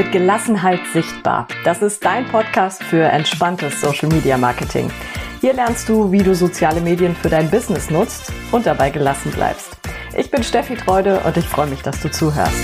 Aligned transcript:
Mit 0.00 0.12
Gelassenheit 0.12 0.80
sichtbar. 0.94 1.46
Das 1.62 1.82
ist 1.82 2.02
dein 2.02 2.24
Podcast 2.26 2.82
für 2.82 3.02
entspanntes 3.02 3.82
Social 3.82 4.08
Media 4.08 4.38
Marketing. 4.38 4.90
Hier 5.42 5.52
lernst 5.52 5.90
du, 5.90 6.10
wie 6.10 6.22
du 6.22 6.34
soziale 6.34 6.80
Medien 6.80 7.14
für 7.14 7.28
dein 7.28 7.50
Business 7.50 7.90
nutzt 7.90 8.32
und 8.50 8.64
dabei 8.64 8.88
gelassen 8.88 9.30
bleibst. 9.30 9.76
Ich 10.16 10.30
bin 10.30 10.42
Steffi 10.42 10.76
Treude 10.76 11.20
und 11.20 11.36
ich 11.36 11.46
freue 11.46 11.66
mich, 11.66 11.82
dass 11.82 12.00
du 12.00 12.10
zuhörst. 12.10 12.56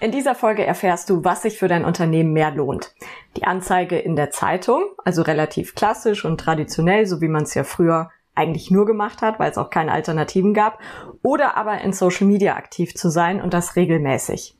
In 0.00 0.10
dieser 0.10 0.34
Folge 0.34 0.66
erfährst 0.66 1.10
du, 1.10 1.22
was 1.22 1.42
sich 1.42 1.58
für 1.58 1.68
dein 1.68 1.84
Unternehmen 1.84 2.32
mehr 2.32 2.50
lohnt. 2.50 2.92
Die 3.36 3.44
Anzeige 3.44 3.98
in 3.98 4.16
der 4.16 4.30
Zeitung, 4.30 4.82
also 5.04 5.22
relativ 5.22 5.76
klassisch 5.76 6.24
und 6.24 6.40
traditionell, 6.40 7.06
so 7.06 7.20
wie 7.20 7.28
man 7.28 7.44
es 7.44 7.54
ja 7.54 7.62
früher 7.62 8.10
eigentlich 8.36 8.70
nur 8.70 8.86
gemacht 8.86 9.22
hat, 9.22 9.38
weil 9.38 9.50
es 9.50 9.58
auch 9.58 9.70
keine 9.70 9.92
Alternativen 9.92 10.54
gab, 10.54 10.78
oder 11.22 11.56
aber 11.56 11.80
in 11.80 11.92
Social 11.92 12.26
Media 12.26 12.54
aktiv 12.54 12.94
zu 12.94 13.10
sein 13.10 13.40
und 13.40 13.54
das 13.54 13.76
regelmäßig. 13.76 14.56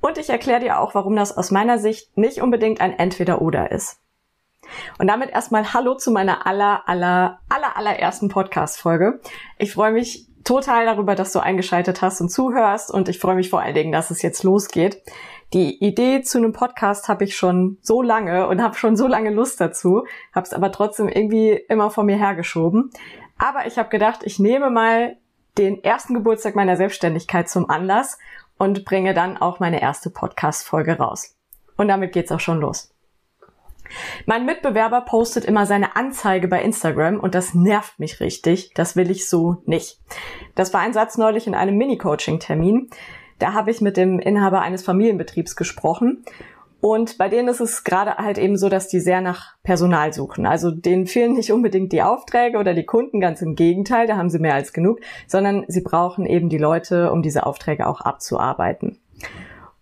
Und 0.00 0.18
ich 0.18 0.30
erkläre 0.30 0.60
dir 0.60 0.80
auch, 0.80 0.94
warum 0.94 1.16
das 1.16 1.36
aus 1.36 1.50
meiner 1.50 1.78
Sicht 1.78 2.16
nicht 2.16 2.42
unbedingt 2.42 2.80
ein 2.80 2.98
Entweder-Oder 2.98 3.70
ist. 3.70 4.00
Und 4.98 5.08
damit 5.08 5.30
erstmal 5.30 5.72
Hallo 5.72 5.94
zu 5.94 6.10
meiner 6.10 6.46
aller, 6.46 6.88
aller, 6.88 7.40
aller, 7.48 7.76
allerersten 7.76 8.28
Podcast-Folge. 8.28 9.20
Ich 9.58 9.72
freue 9.72 9.92
mich 9.92 10.26
total 10.44 10.86
darüber, 10.86 11.14
dass 11.14 11.32
du 11.32 11.40
eingeschaltet 11.40 12.02
hast 12.02 12.20
und 12.20 12.30
zuhörst 12.30 12.90
und 12.90 13.08
ich 13.08 13.18
freue 13.18 13.34
mich 13.34 13.50
vor 13.50 13.60
allen 13.60 13.74
Dingen, 13.74 13.92
dass 13.92 14.10
es 14.10 14.22
jetzt 14.22 14.42
losgeht. 14.42 15.02
Die 15.52 15.84
Idee 15.84 16.22
zu 16.22 16.38
einem 16.38 16.52
Podcast 16.52 17.08
habe 17.08 17.24
ich 17.24 17.36
schon 17.36 17.78
so 17.82 18.02
lange 18.02 18.46
und 18.46 18.62
habe 18.62 18.76
schon 18.76 18.96
so 18.96 19.08
lange 19.08 19.30
Lust 19.30 19.60
dazu, 19.60 20.06
habe 20.32 20.46
es 20.46 20.52
aber 20.52 20.70
trotzdem 20.70 21.08
irgendwie 21.08 21.50
immer 21.68 21.90
vor 21.90 22.04
mir 22.04 22.16
hergeschoben. 22.16 22.90
Aber 23.36 23.66
ich 23.66 23.76
habe 23.76 23.88
gedacht, 23.88 24.20
ich 24.22 24.38
nehme 24.38 24.70
mal 24.70 25.16
den 25.58 25.82
ersten 25.82 26.14
Geburtstag 26.14 26.54
meiner 26.54 26.76
Selbstständigkeit 26.76 27.48
zum 27.48 27.68
Anlass 27.68 28.18
und 28.58 28.84
bringe 28.84 29.12
dann 29.12 29.38
auch 29.38 29.58
meine 29.58 29.82
erste 29.82 30.10
Podcast-Folge 30.10 30.98
raus. 30.98 31.36
Und 31.76 31.88
damit 31.88 32.12
geht's 32.12 32.30
auch 32.30 32.38
schon 32.38 32.60
los. 32.60 32.94
Mein 34.26 34.46
Mitbewerber 34.46 35.00
postet 35.00 35.44
immer 35.44 35.66
seine 35.66 35.96
Anzeige 35.96 36.46
bei 36.46 36.62
Instagram 36.62 37.18
und 37.18 37.34
das 37.34 37.54
nervt 37.54 37.98
mich 37.98 38.20
richtig. 38.20 38.72
Das 38.74 38.94
will 38.94 39.10
ich 39.10 39.28
so 39.28 39.62
nicht. 39.64 39.98
Das 40.54 40.72
war 40.72 40.80
ein 40.80 40.92
Satz 40.92 41.18
neulich 41.18 41.48
in 41.48 41.56
einem 41.56 41.76
Mini-Coaching-Termin. 41.76 42.90
Da 43.40 43.54
habe 43.54 43.72
ich 43.72 43.80
mit 43.80 43.96
dem 43.96 44.20
Inhaber 44.20 44.60
eines 44.60 44.82
Familienbetriebs 44.84 45.56
gesprochen. 45.56 46.24
Und 46.80 47.18
bei 47.18 47.28
denen 47.28 47.48
ist 47.48 47.60
es 47.60 47.84
gerade 47.84 48.16
halt 48.16 48.38
eben 48.38 48.56
so, 48.56 48.68
dass 48.68 48.88
die 48.88 49.00
sehr 49.00 49.20
nach 49.20 49.56
Personal 49.62 50.12
suchen. 50.14 50.46
Also 50.46 50.70
denen 50.70 51.06
fehlen 51.06 51.34
nicht 51.34 51.52
unbedingt 51.52 51.92
die 51.92 52.02
Aufträge 52.02 52.58
oder 52.58 52.72
die 52.72 52.86
Kunden, 52.86 53.20
ganz 53.20 53.42
im 53.42 53.54
Gegenteil, 53.54 54.06
da 54.06 54.16
haben 54.16 54.30
sie 54.30 54.38
mehr 54.38 54.54
als 54.54 54.72
genug, 54.72 55.00
sondern 55.26 55.64
sie 55.68 55.82
brauchen 55.82 56.24
eben 56.24 56.48
die 56.48 56.58
Leute, 56.58 57.12
um 57.12 57.20
diese 57.22 57.44
Aufträge 57.44 57.86
auch 57.86 58.00
abzuarbeiten. 58.00 58.98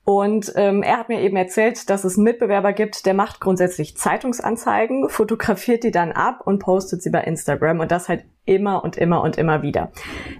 Und 0.02 0.54
ähm, 0.56 0.82
er 0.82 0.96
hat 0.96 1.10
mir 1.10 1.20
eben 1.20 1.36
erzählt, 1.36 1.90
dass 1.90 2.02
es 2.04 2.16
einen 2.16 2.24
Mitbewerber 2.24 2.72
gibt, 2.72 3.04
der 3.04 3.12
macht 3.12 3.40
grundsätzlich 3.40 3.96
Zeitungsanzeigen, 3.96 5.10
fotografiert 5.10 5.84
die 5.84 5.90
dann 5.90 6.12
ab 6.12 6.40
und 6.46 6.60
postet 6.60 7.02
sie 7.02 7.10
bei 7.10 7.20
Instagram 7.20 7.80
und 7.80 7.92
das 7.92 8.08
halt 8.08 8.24
immer 8.48 8.82
und 8.82 8.96
immer 8.96 9.22
und 9.22 9.36
immer 9.36 9.62
wieder. 9.62 9.90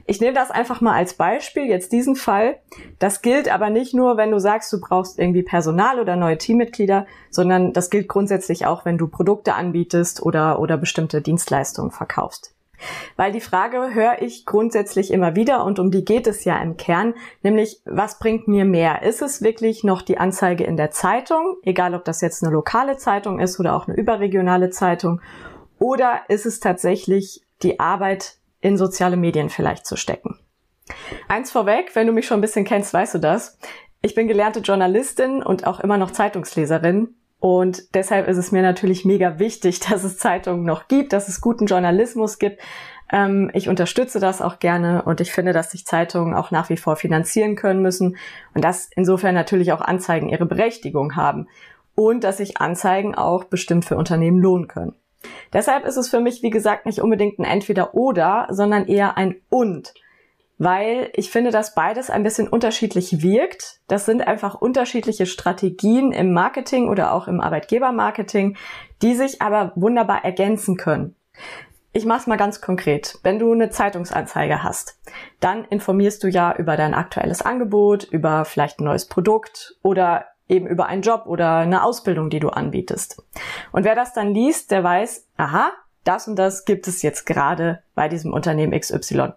Ich 0.07 0.21
nehme 0.21 0.35
das 0.35 0.51
einfach 0.51 0.81
mal 0.81 0.95
als 0.95 1.15
Beispiel, 1.15 1.65
jetzt 1.65 1.93
diesen 1.93 2.17
Fall. 2.17 2.57
Das 2.99 3.23
gilt 3.23 3.53
aber 3.53 3.71
nicht 3.71 3.95
nur, 3.95 4.17
wenn 4.17 4.31
du 4.31 4.41
sagst, 4.41 4.73
du 4.73 4.81
brauchst 4.81 5.19
irgendwie 5.19 5.43
Personal 5.43 6.01
oder 6.01 6.17
neue 6.17 6.39
Teammitglieder, 6.39 7.07
sondern 7.31 7.73
das 7.73 7.91
gilt 7.91 8.09
grundsätzlich 8.09 8.67
auch, 8.67 8.85
wenn 8.85 8.99
du 8.99 9.09
Produkte 9.09 9.55
anbietest 9.55 10.23
oder, 10.23 10.59
oder 10.59 10.77
bestimmte 10.79 11.21
Dienstleistungen 11.21 11.91
verkaufst. 11.91 12.55
Weil 13.17 13.33
die 13.33 13.41
Frage 13.41 13.93
höre 13.93 14.23
ich 14.23 14.47
grundsätzlich 14.47 15.13
immer 15.13 15.35
wieder 15.35 15.65
und 15.65 15.79
um 15.79 15.91
die 15.91 16.05
geht 16.05 16.27
es 16.27 16.45
ja 16.45 16.57
im 16.59 16.77
Kern, 16.77 17.15
nämlich 17.43 17.83
was 17.85 18.19
bringt 18.19 18.47
mir 18.47 18.65
mehr? 18.65 19.03
Ist 19.03 19.21
es 19.21 19.43
wirklich 19.43 19.85
noch 19.85 20.01
die 20.01 20.19
Anzeige 20.19 20.65
in 20.65 20.77
der 20.77 20.93
Zeitung, 20.93 21.57
egal 21.65 21.95
ob 21.95 22.05
das 22.05 22.21
jetzt 22.21 22.43
eine 22.43 22.53
lokale 22.53 22.97
Zeitung 22.97 23.41
ist 23.41 23.59
oder 23.59 23.75
auch 23.75 23.89
eine 23.89 23.97
überregionale 23.97 24.71
Zeitung, 24.71 25.21
oder 25.79 26.23
ist 26.29 26.47
es 26.47 26.61
tatsächlich 26.61 27.43
die 27.63 27.81
Arbeit 27.81 28.37
in 28.61 28.77
soziale 28.77 29.17
Medien 29.17 29.51
vielleicht 29.51 29.87
zu 29.87 29.97
stecken? 29.97 30.39
Eins 31.29 31.51
vorweg, 31.51 31.95
wenn 31.95 32.07
du 32.07 32.13
mich 32.13 32.27
schon 32.27 32.39
ein 32.39 32.43
bisschen 32.43 32.65
kennst, 32.65 32.93
weißt 32.93 33.15
du 33.15 33.19
das. 33.19 33.59
Ich 34.01 34.15
bin 34.15 34.29
gelernte 34.29 34.61
Journalistin 34.61 35.43
und 35.43 35.67
auch 35.67 35.81
immer 35.81 35.99
noch 35.99 36.11
Zeitungsleserin 36.11 37.15
und 37.41 37.95
deshalb 37.95 38.27
ist 38.27 38.37
es 38.37 38.51
mir 38.51 38.63
natürlich 38.63 39.05
mega 39.05 39.39
wichtig, 39.39 39.81
dass 39.89 40.05
es 40.05 40.19
Zeitungen 40.19 40.65
noch 40.65 40.89
gibt, 40.89 41.13
dass 41.13 41.29
es 41.29 41.41
guten 41.41 41.67
Journalismus 41.67 42.39
gibt. 42.39 42.61
Ähm, 43.11 43.51
ich 43.55 43.69
unterstütze 43.69 44.21
das 44.21 44.43
auch 44.43 44.59
gerne 44.59 45.03
und 45.03 45.21
ich 45.21 45.33
finde, 45.33 45.53
dass 45.53 45.71
sich 45.71 45.87
Zeitungen 45.87 46.35
auch 46.35 46.51
nach 46.51 46.69
wie 46.69 46.77
vor 46.77 46.97
finanzieren 46.97 47.57
können 47.57 47.83
müssen 47.83 48.17
und 48.55 48.65
dass 48.65 48.91
insofern 48.95 49.35
natürlich 49.35 49.73
auch 49.73 49.81
Anzeigen 49.81 50.29
ihre 50.29 50.47
Berechtigung 50.47 51.17
haben 51.17 51.49
und 51.95 52.25
dass 52.25 52.39
sich 52.39 52.61
Anzeigen 52.61 53.15
auch 53.15 53.45
bestimmt 53.45 53.85
für 53.85 53.97
Unternehmen 53.97 54.41
lohnen 54.41 54.69
können. 54.69 54.95
Deshalb 55.53 55.85
ist 55.85 55.97
es 55.97 56.09
für 56.09 56.21
mich, 56.21 56.43
wie 56.43 56.51
gesagt, 56.51 56.87
nicht 56.87 57.01
unbedingt 57.01 57.39
ein 57.39 57.45
Entweder-Oder, 57.45 58.49
sondern 58.51 58.87
eher 58.87 59.17
ein 59.17 59.37
Und 59.49 59.95
weil 60.59 61.11
ich 61.15 61.31
finde, 61.31 61.51
dass 61.51 61.75
beides 61.75 62.11
ein 62.11 62.25
bisschen 62.25 62.49
unterschiedlich 62.49 63.23
wirkt. 63.23 63.81
Das 63.87 64.05
sind 64.05 64.27
einfach 64.27 64.57
unterschiedliche 64.57 65.27
Strategien 65.27 66.13
im 66.13 66.33
Marketing 66.33 66.89
oder 66.89 67.13
auch 67.13 67.29
im 67.29 67.41
Arbeitgebermarketing, 67.41 68.57
die 69.01 69.15
sich 69.15 69.41
aber 69.41 69.73
wunderbar 69.77 70.25
ergänzen 70.25 70.77
können. 70.77 71.15
Ich 71.93 72.05
mache 72.05 72.21
es 72.21 72.27
mal 72.27 72.37
ganz 72.37 72.61
konkret. 72.61 73.19
Wenn 73.23 73.39
du 73.39 73.53
eine 73.53 73.71
Zeitungsanzeige 73.71 74.63
hast, 74.63 74.99
dann 75.41 75.65
informierst 75.65 76.23
du 76.23 76.29
ja 76.29 76.55
über 76.55 76.77
dein 76.77 76.95
aktuelles 76.95 77.41
Angebot, 77.41 78.05
über 78.05 78.45
vielleicht 78.45 78.81
ein 78.81 78.85
neues 78.85 79.07
Produkt 79.07 79.77
oder 79.83 80.27
eben 80.49 80.67
über 80.67 80.87
einen 80.87 81.03
Job 81.03 81.25
oder 81.27 81.59
eine 81.59 81.85
Ausbildung, 81.85 82.31
die 82.31 82.41
du 82.41 82.49
anbietest. 82.49 83.23
Und 83.73 83.85
wer 83.85 83.95
das 83.95 84.15
dann 84.15 84.35
liest, 84.35 84.71
der 84.71 84.83
weiß, 84.83 85.27
aha, 85.37 85.71
das 86.05 86.27
und 86.29 86.37
das 86.37 86.65
gibt 86.65 86.89
es 86.89 87.03
jetzt 87.03 87.27
gerade 87.27 87.83
bei 87.95 88.09
diesem 88.09 88.33
Unternehmen 88.33 88.79
XY. 88.79 89.33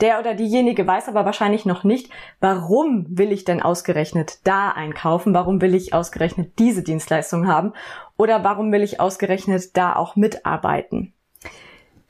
Der 0.00 0.18
oder 0.18 0.34
diejenige 0.34 0.86
weiß 0.86 1.08
aber 1.08 1.24
wahrscheinlich 1.24 1.64
noch 1.64 1.82
nicht, 1.82 2.10
warum 2.40 3.06
will 3.08 3.32
ich 3.32 3.44
denn 3.44 3.62
ausgerechnet 3.62 4.40
da 4.44 4.70
einkaufen? 4.70 5.32
Warum 5.32 5.62
will 5.62 5.74
ich 5.74 5.94
ausgerechnet 5.94 6.58
diese 6.58 6.82
Dienstleistung 6.82 7.46
haben? 7.46 7.72
Oder 8.18 8.44
warum 8.44 8.72
will 8.72 8.82
ich 8.82 9.00
ausgerechnet 9.00 9.74
da 9.76 9.96
auch 9.96 10.14
mitarbeiten? 10.14 11.14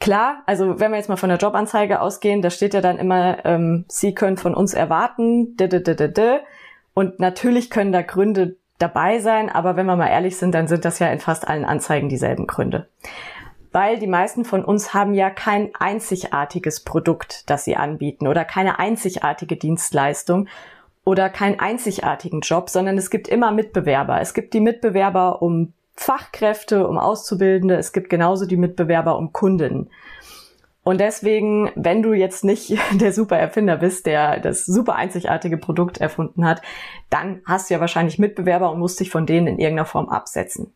Klar, 0.00 0.42
also 0.46 0.78
wenn 0.78 0.90
wir 0.90 0.98
jetzt 0.98 1.08
mal 1.08 1.16
von 1.16 1.30
der 1.30 1.38
Jobanzeige 1.38 2.00
ausgehen, 2.00 2.42
da 2.42 2.50
steht 2.50 2.74
ja 2.74 2.80
dann 2.80 2.98
immer, 2.98 3.44
ähm, 3.44 3.84
Sie 3.88 4.14
können 4.14 4.36
von 4.36 4.54
uns 4.54 4.74
erwarten, 4.74 5.56
und 6.96 7.20
natürlich 7.20 7.70
können 7.70 7.92
da 7.92 8.02
Gründe 8.02 8.56
dabei 8.78 9.20
sein, 9.20 9.48
aber 9.48 9.76
wenn 9.76 9.86
wir 9.86 9.94
mal 9.94 10.08
ehrlich 10.08 10.36
sind, 10.36 10.52
dann 10.52 10.66
sind 10.66 10.84
das 10.84 10.98
ja 10.98 11.06
in 11.06 11.20
fast 11.20 11.46
allen 11.46 11.64
Anzeigen 11.64 12.08
dieselben 12.08 12.48
Gründe 12.48 12.88
weil 13.76 13.98
die 13.98 14.06
meisten 14.06 14.46
von 14.46 14.64
uns 14.64 14.94
haben 14.94 15.12
ja 15.12 15.28
kein 15.28 15.68
einzigartiges 15.78 16.80
Produkt, 16.80 17.50
das 17.50 17.66
sie 17.66 17.76
anbieten 17.76 18.26
oder 18.26 18.46
keine 18.46 18.78
einzigartige 18.78 19.58
Dienstleistung 19.58 20.48
oder 21.04 21.28
keinen 21.28 21.60
einzigartigen 21.60 22.40
Job, 22.40 22.70
sondern 22.70 22.96
es 22.96 23.10
gibt 23.10 23.28
immer 23.28 23.52
Mitbewerber. 23.52 24.18
Es 24.18 24.32
gibt 24.32 24.54
die 24.54 24.60
Mitbewerber 24.60 25.42
um 25.42 25.74
Fachkräfte, 25.94 26.88
um 26.88 26.96
Auszubildende, 26.96 27.76
es 27.76 27.92
gibt 27.92 28.08
genauso 28.08 28.46
die 28.46 28.56
Mitbewerber 28.56 29.18
um 29.18 29.34
Kunden. 29.34 29.90
Und 30.86 31.00
deswegen, 31.00 31.72
wenn 31.74 32.00
du 32.00 32.12
jetzt 32.12 32.44
nicht 32.44 32.78
der 32.92 33.12
super 33.12 33.36
Erfinder 33.36 33.78
bist, 33.78 34.06
der 34.06 34.38
das 34.38 34.64
super 34.64 34.94
einzigartige 34.94 35.58
Produkt 35.58 35.98
erfunden 35.98 36.46
hat, 36.46 36.62
dann 37.10 37.42
hast 37.44 37.68
du 37.68 37.74
ja 37.74 37.80
wahrscheinlich 37.80 38.20
Mitbewerber 38.20 38.70
und 38.70 38.78
musst 38.78 39.00
dich 39.00 39.10
von 39.10 39.26
denen 39.26 39.48
in 39.48 39.58
irgendeiner 39.58 39.86
Form 39.86 40.08
absetzen. 40.08 40.72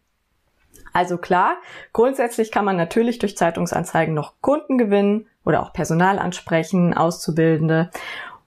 Also 0.93 1.17
klar, 1.17 1.59
grundsätzlich 1.93 2.51
kann 2.51 2.65
man 2.65 2.77
natürlich 2.77 3.21
durch 3.21 3.37
Zeitungsanzeigen 3.37 4.13
noch 4.13 4.33
Kunden 4.41 4.79
gewinnen 4.79 5.29
oder 5.45 5.63
auch 5.63 5.73
Personal 5.73 6.19
ansprechen, 6.19 6.93
Auszubildende 6.93 7.91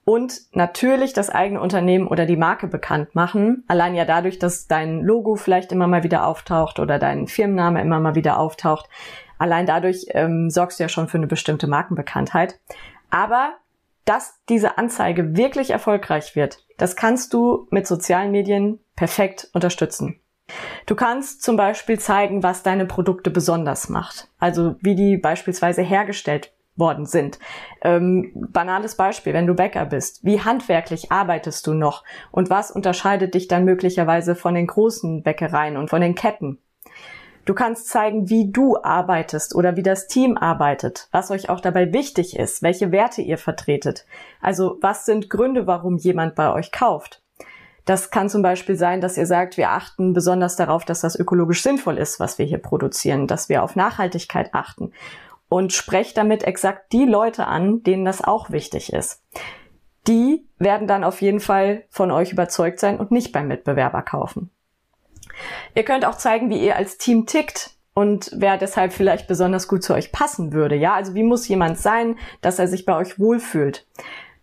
und 0.04 0.42
natürlich 0.52 1.14
das 1.14 1.30
eigene 1.30 1.62
Unternehmen 1.62 2.08
oder 2.08 2.26
die 2.26 2.36
Marke 2.36 2.66
bekannt 2.66 3.14
machen. 3.14 3.64
Allein 3.68 3.94
ja 3.94 4.04
dadurch, 4.04 4.38
dass 4.38 4.66
dein 4.66 5.00
Logo 5.00 5.34
vielleicht 5.36 5.72
immer 5.72 5.86
mal 5.86 6.02
wieder 6.02 6.26
auftaucht 6.26 6.78
oder 6.78 6.98
dein 6.98 7.26
Firmenname 7.26 7.80
immer 7.80 8.00
mal 8.00 8.14
wieder 8.14 8.38
auftaucht. 8.38 8.90
Allein 9.44 9.66
dadurch 9.66 10.06
ähm, 10.12 10.48
sorgst 10.48 10.78
du 10.78 10.84
ja 10.84 10.88
schon 10.88 11.06
für 11.06 11.18
eine 11.18 11.26
bestimmte 11.26 11.66
Markenbekanntheit. 11.66 12.58
Aber 13.10 13.52
dass 14.06 14.40
diese 14.48 14.78
Anzeige 14.78 15.36
wirklich 15.36 15.68
erfolgreich 15.68 16.34
wird, 16.34 16.64
das 16.78 16.96
kannst 16.96 17.34
du 17.34 17.66
mit 17.68 17.86
sozialen 17.86 18.30
Medien 18.30 18.80
perfekt 18.96 19.50
unterstützen. 19.52 20.18
Du 20.86 20.94
kannst 20.94 21.42
zum 21.42 21.58
Beispiel 21.58 21.98
zeigen, 21.98 22.42
was 22.42 22.62
deine 22.62 22.86
Produkte 22.86 23.30
besonders 23.30 23.90
macht. 23.90 24.28
Also 24.38 24.76
wie 24.80 24.94
die 24.94 25.18
beispielsweise 25.18 25.82
hergestellt 25.82 26.54
worden 26.74 27.04
sind. 27.04 27.38
Ähm, 27.82 28.32
banales 28.50 28.96
Beispiel, 28.96 29.34
wenn 29.34 29.46
du 29.46 29.52
Bäcker 29.52 29.84
bist. 29.84 30.24
Wie 30.24 30.40
handwerklich 30.40 31.12
arbeitest 31.12 31.66
du 31.66 31.74
noch? 31.74 32.02
Und 32.30 32.48
was 32.48 32.70
unterscheidet 32.70 33.34
dich 33.34 33.46
dann 33.46 33.66
möglicherweise 33.66 34.36
von 34.36 34.54
den 34.54 34.68
großen 34.68 35.22
Bäckereien 35.22 35.76
und 35.76 35.90
von 35.90 36.00
den 36.00 36.14
Ketten? 36.14 36.60
Du 37.44 37.52
kannst 37.52 37.88
zeigen, 37.88 38.30
wie 38.30 38.50
du 38.50 38.78
arbeitest 38.82 39.54
oder 39.54 39.76
wie 39.76 39.82
das 39.82 40.06
Team 40.06 40.38
arbeitet, 40.38 41.08
was 41.12 41.30
euch 41.30 41.50
auch 41.50 41.60
dabei 41.60 41.92
wichtig 41.92 42.38
ist, 42.38 42.62
welche 42.62 42.90
Werte 42.90 43.20
ihr 43.20 43.36
vertretet. 43.36 44.06
Also 44.40 44.78
was 44.80 45.04
sind 45.04 45.28
Gründe, 45.28 45.66
warum 45.66 45.98
jemand 45.98 46.36
bei 46.36 46.52
euch 46.52 46.72
kauft? 46.72 47.22
Das 47.84 48.10
kann 48.10 48.30
zum 48.30 48.40
Beispiel 48.40 48.76
sein, 48.76 49.02
dass 49.02 49.18
ihr 49.18 49.26
sagt, 49.26 49.58
wir 49.58 49.70
achten 49.70 50.14
besonders 50.14 50.56
darauf, 50.56 50.86
dass 50.86 51.02
das 51.02 51.16
ökologisch 51.16 51.62
sinnvoll 51.62 51.98
ist, 51.98 52.18
was 52.18 52.38
wir 52.38 52.46
hier 52.46 52.58
produzieren, 52.58 53.26
dass 53.26 53.50
wir 53.50 53.62
auf 53.62 53.76
Nachhaltigkeit 53.76 54.54
achten 54.54 54.92
und 55.50 55.74
sprecht 55.74 56.16
damit 56.16 56.44
exakt 56.44 56.92
die 56.92 57.04
Leute 57.04 57.46
an, 57.46 57.82
denen 57.82 58.06
das 58.06 58.24
auch 58.24 58.50
wichtig 58.50 58.90
ist. 58.92 59.22
Die 60.06 60.46
werden 60.58 60.86
dann 60.86 61.04
auf 61.04 61.20
jeden 61.20 61.40
Fall 61.40 61.84
von 61.90 62.10
euch 62.10 62.32
überzeugt 62.32 62.78
sein 62.78 62.98
und 62.98 63.10
nicht 63.10 63.32
beim 63.32 63.48
Mitbewerber 63.48 64.00
kaufen. 64.00 64.50
Ihr 65.74 65.84
könnt 65.84 66.04
auch 66.04 66.16
zeigen, 66.16 66.50
wie 66.50 66.58
ihr 66.58 66.76
als 66.76 66.98
Team 66.98 67.26
tickt 67.26 67.70
und 67.94 68.30
wer 68.34 68.58
deshalb 68.58 68.92
vielleicht 68.92 69.28
besonders 69.28 69.68
gut 69.68 69.82
zu 69.82 69.94
euch 69.94 70.12
passen 70.12 70.52
würde. 70.52 70.74
Ja, 70.74 70.94
also 70.94 71.14
wie 71.14 71.22
muss 71.22 71.48
jemand 71.48 71.78
sein, 71.78 72.18
dass 72.40 72.58
er 72.58 72.68
sich 72.68 72.84
bei 72.84 72.96
euch 72.96 73.18
wohlfühlt? 73.18 73.86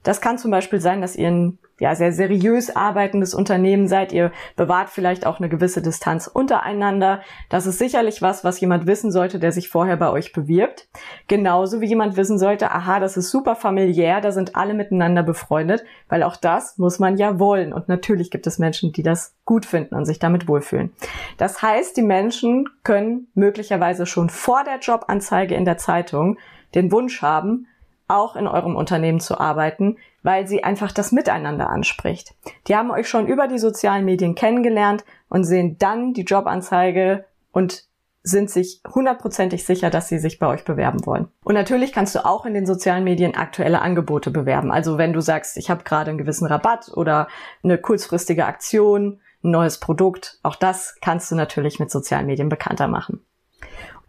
Das 0.04 0.22
kann 0.22 0.38
zum 0.38 0.52
Beispiel 0.52 0.82
sein, 0.82 1.02
dass 1.02 1.16
ihr 1.16 1.30
ein 1.30 1.60
ja, 1.82 1.96
sehr 1.96 2.14
seriös 2.14 2.76
arbeitendes 2.76 3.34
Unternehmen 3.34 3.88
seid. 3.88 4.14
Ihr 4.14 4.32
bewahrt 4.56 4.92
vielleicht 4.92 5.26
auch 5.26 5.40
eine 5.40 5.50
gewisse 5.50 5.82
Distanz 5.82 6.28
untereinander. 6.28 7.22
Das 7.50 7.66
ist 7.66 7.80
sicherlich 7.80 8.22
was, 8.22 8.44
was 8.44 8.60
jemand 8.60 8.86
wissen 8.86 9.12
sollte, 9.12 9.40
der 9.40 9.52
sich 9.52 9.68
vorher 9.68 9.98
bei 9.98 10.12
euch 10.12 10.32
bewirbt. 10.32 10.88
Genauso 11.28 11.82
wie 11.82 11.88
jemand 11.88 12.18
wissen 12.18 12.38
sollte, 12.38 12.70
aha, 12.70 13.00
das 13.00 13.18
ist 13.18 13.32
super 13.32 13.56
familiär, 13.56 14.22
da 14.22 14.32
sind 14.32 14.56
alle 14.56 14.76
miteinander 14.76 15.24
befreundet, 15.24 15.84
weil 16.08 16.22
auch 16.22 16.36
das 16.36 16.78
muss 16.78 17.00
man 17.00 17.18
ja 17.18 17.40
wollen. 17.40 17.74
Und 17.74 17.90
natürlich 17.90 18.30
gibt 18.30 18.46
es 18.46 18.60
Menschen, 18.60 18.92
die 18.92 19.02
das 19.02 19.34
gut 19.46 19.66
finden 19.66 19.96
und 19.96 20.06
sich 20.06 20.20
damit 20.20 20.48
wohlfühlen. 20.48 20.92
Das 21.38 21.64
heißt, 21.64 21.98
die 21.98 22.04
Menschen 22.04 22.70
können 22.84 23.26
möglicherweise 23.34 24.06
schon 24.06 24.30
vor 24.30 24.64
der 24.64 24.78
Jobanzeige 24.78 25.56
in 25.56 25.66
der 25.66 25.80
Zeitung 25.80 26.38
den 26.76 26.92
Wunsch 26.92 27.24
haben, 27.24 27.66
auch 28.08 28.36
in 28.36 28.46
eurem 28.46 28.76
Unternehmen 28.76 29.20
zu 29.20 29.40
arbeiten, 29.40 29.98
weil 30.24 30.48
sie 30.48 30.64
einfach 30.64 30.92
das 30.92 31.12
Miteinander 31.12 31.70
anspricht. 31.70 32.34
Die 32.68 32.76
haben 32.76 32.92
euch 32.92 33.08
schon 33.10 33.28
über 33.28 33.48
die 33.48 33.60
sozialen 33.60 34.06
Medien 34.06 34.36
kennengelernt 34.36 35.04
und 35.30 35.44
sehen 35.44 35.78
dann 35.80 36.14
die 36.14 36.24
Jobanzeige 36.24 37.26
und 37.52 37.86
sind 38.24 38.52
sich 38.52 38.82
hundertprozentig 38.94 39.66
sicher, 39.66 39.90
dass 39.90 40.08
sie 40.08 40.20
sich 40.20 40.38
bei 40.38 40.48
euch 40.48 40.64
bewerben 40.64 41.06
wollen. 41.06 41.28
Und 41.44 41.56
natürlich 41.56 41.92
kannst 41.92 42.14
du 42.14 42.24
auch 42.24 42.46
in 42.46 42.54
den 42.54 42.68
sozialen 42.68 43.04
Medien 43.04 43.36
aktuelle 43.36 43.82
Angebote 43.82 44.30
bewerben. 44.30 44.72
Also 44.72 44.98
wenn 45.00 45.14
du 45.14 45.22
sagst, 45.22 45.58
ich 45.58 45.72
habe 45.72 45.84
gerade 45.84 46.12
einen 46.12 46.20
gewissen 46.20 46.46
Rabatt 46.46 46.92
oder 46.94 47.28
eine 47.64 47.80
kurzfristige 47.80 48.46
Aktion, 48.46 49.22
ein 49.44 49.52
neues 49.52 49.80
Produkt, 49.80 50.40
auch 50.44 50.56
das 50.56 50.98
kannst 51.02 51.32
du 51.32 51.36
natürlich 51.36 51.80
mit 51.80 51.90
sozialen 51.90 52.28
Medien 52.28 52.50
bekannter 52.50 52.88
machen. 52.88 53.26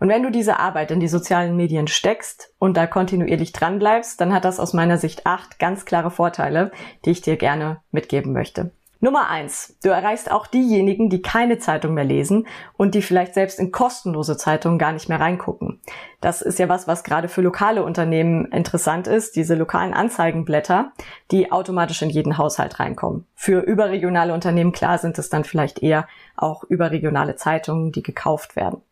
Und 0.03 0.09
wenn 0.09 0.25
du 0.25 0.33
diese 0.33 0.59
Arbeit 0.59 0.91
in 0.91 0.99
die 0.99 1.07
sozialen 1.07 1.55
Medien 1.55 1.87
steckst 1.87 2.53
und 2.59 2.77
da 2.77 2.89
kontinuierlich 2.89 3.53
dran 3.53 3.79
bleibst, 3.79 4.21
dann 4.21 4.35
hat 4.35 4.45
das 4.45 4.59
aus 4.59 4.73
meiner 4.73 4.99
Sicht 4.99 5.27
acht 5.29 5.61
ganz 5.61 5.85
klare 5.85 6.11
Vorteile, 6.11 6.73
die 7.05 7.13
ich 7.13 7.21
dir 7.21 7.37
gerne 7.37 7.81
mitgeben 7.93 8.33
möchte. 8.33 8.73
Nummer 9.03 9.29
eins. 9.29 9.77
Du 9.83 9.89
erreichst 9.89 10.31
auch 10.31 10.47
diejenigen, 10.47 11.11
die 11.11 11.23
keine 11.23 11.59
Zeitung 11.59 11.93
mehr 11.95 12.05
lesen 12.05 12.47
und 12.77 12.95
die 12.95 13.03
vielleicht 13.03 13.35
selbst 13.35 13.59
in 13.59 13.73
kostenlose 13.73 14.37
Zeitungen 14.37 14.79
gar 14.79 14.93
nicht 14.93 15.09
mehr 15.09 15.19
reingucken. 15.19 15.81
Das 16.21 16.41
ist 16.41 16.61
ja 16.61 16.69
was, 16.69 16.87
was 16.87 17.03
gerade 17.03 17.27
für 17.27 17.43
lokale 17.43 17.83
Unternehmen 17.83 18.45
interessant 18.53 19.09
ist, 19.09 19.35
diese 19.35 19.57
lokalen 19.57 19.93
Anzeigenblätter, 19.93 20.93
die 21.33 21.51
automatisch 21.51 22.01
in 22.03 22.11
jeden 22.11 22.39
Haushalt 22.39 22.79
reinkommen. 22.79 23.27
Für 23.35 23.63
überregionale 23.63 24.33
Unternehmen, 24.33 24.71
klar, 24.71 24.99
sind 24.99 25.19
es 25.19 25.29
dann 25.29 25.43
vielleicht 25.43 25.83
eher 25.83 26.07
auch 26.37 26.63
überregionale 26.63 27.35
Zeitungen, 27.35 27.91
die 27.91 28.05
gekauft 28.05 28.55
werden. 28.55 28.83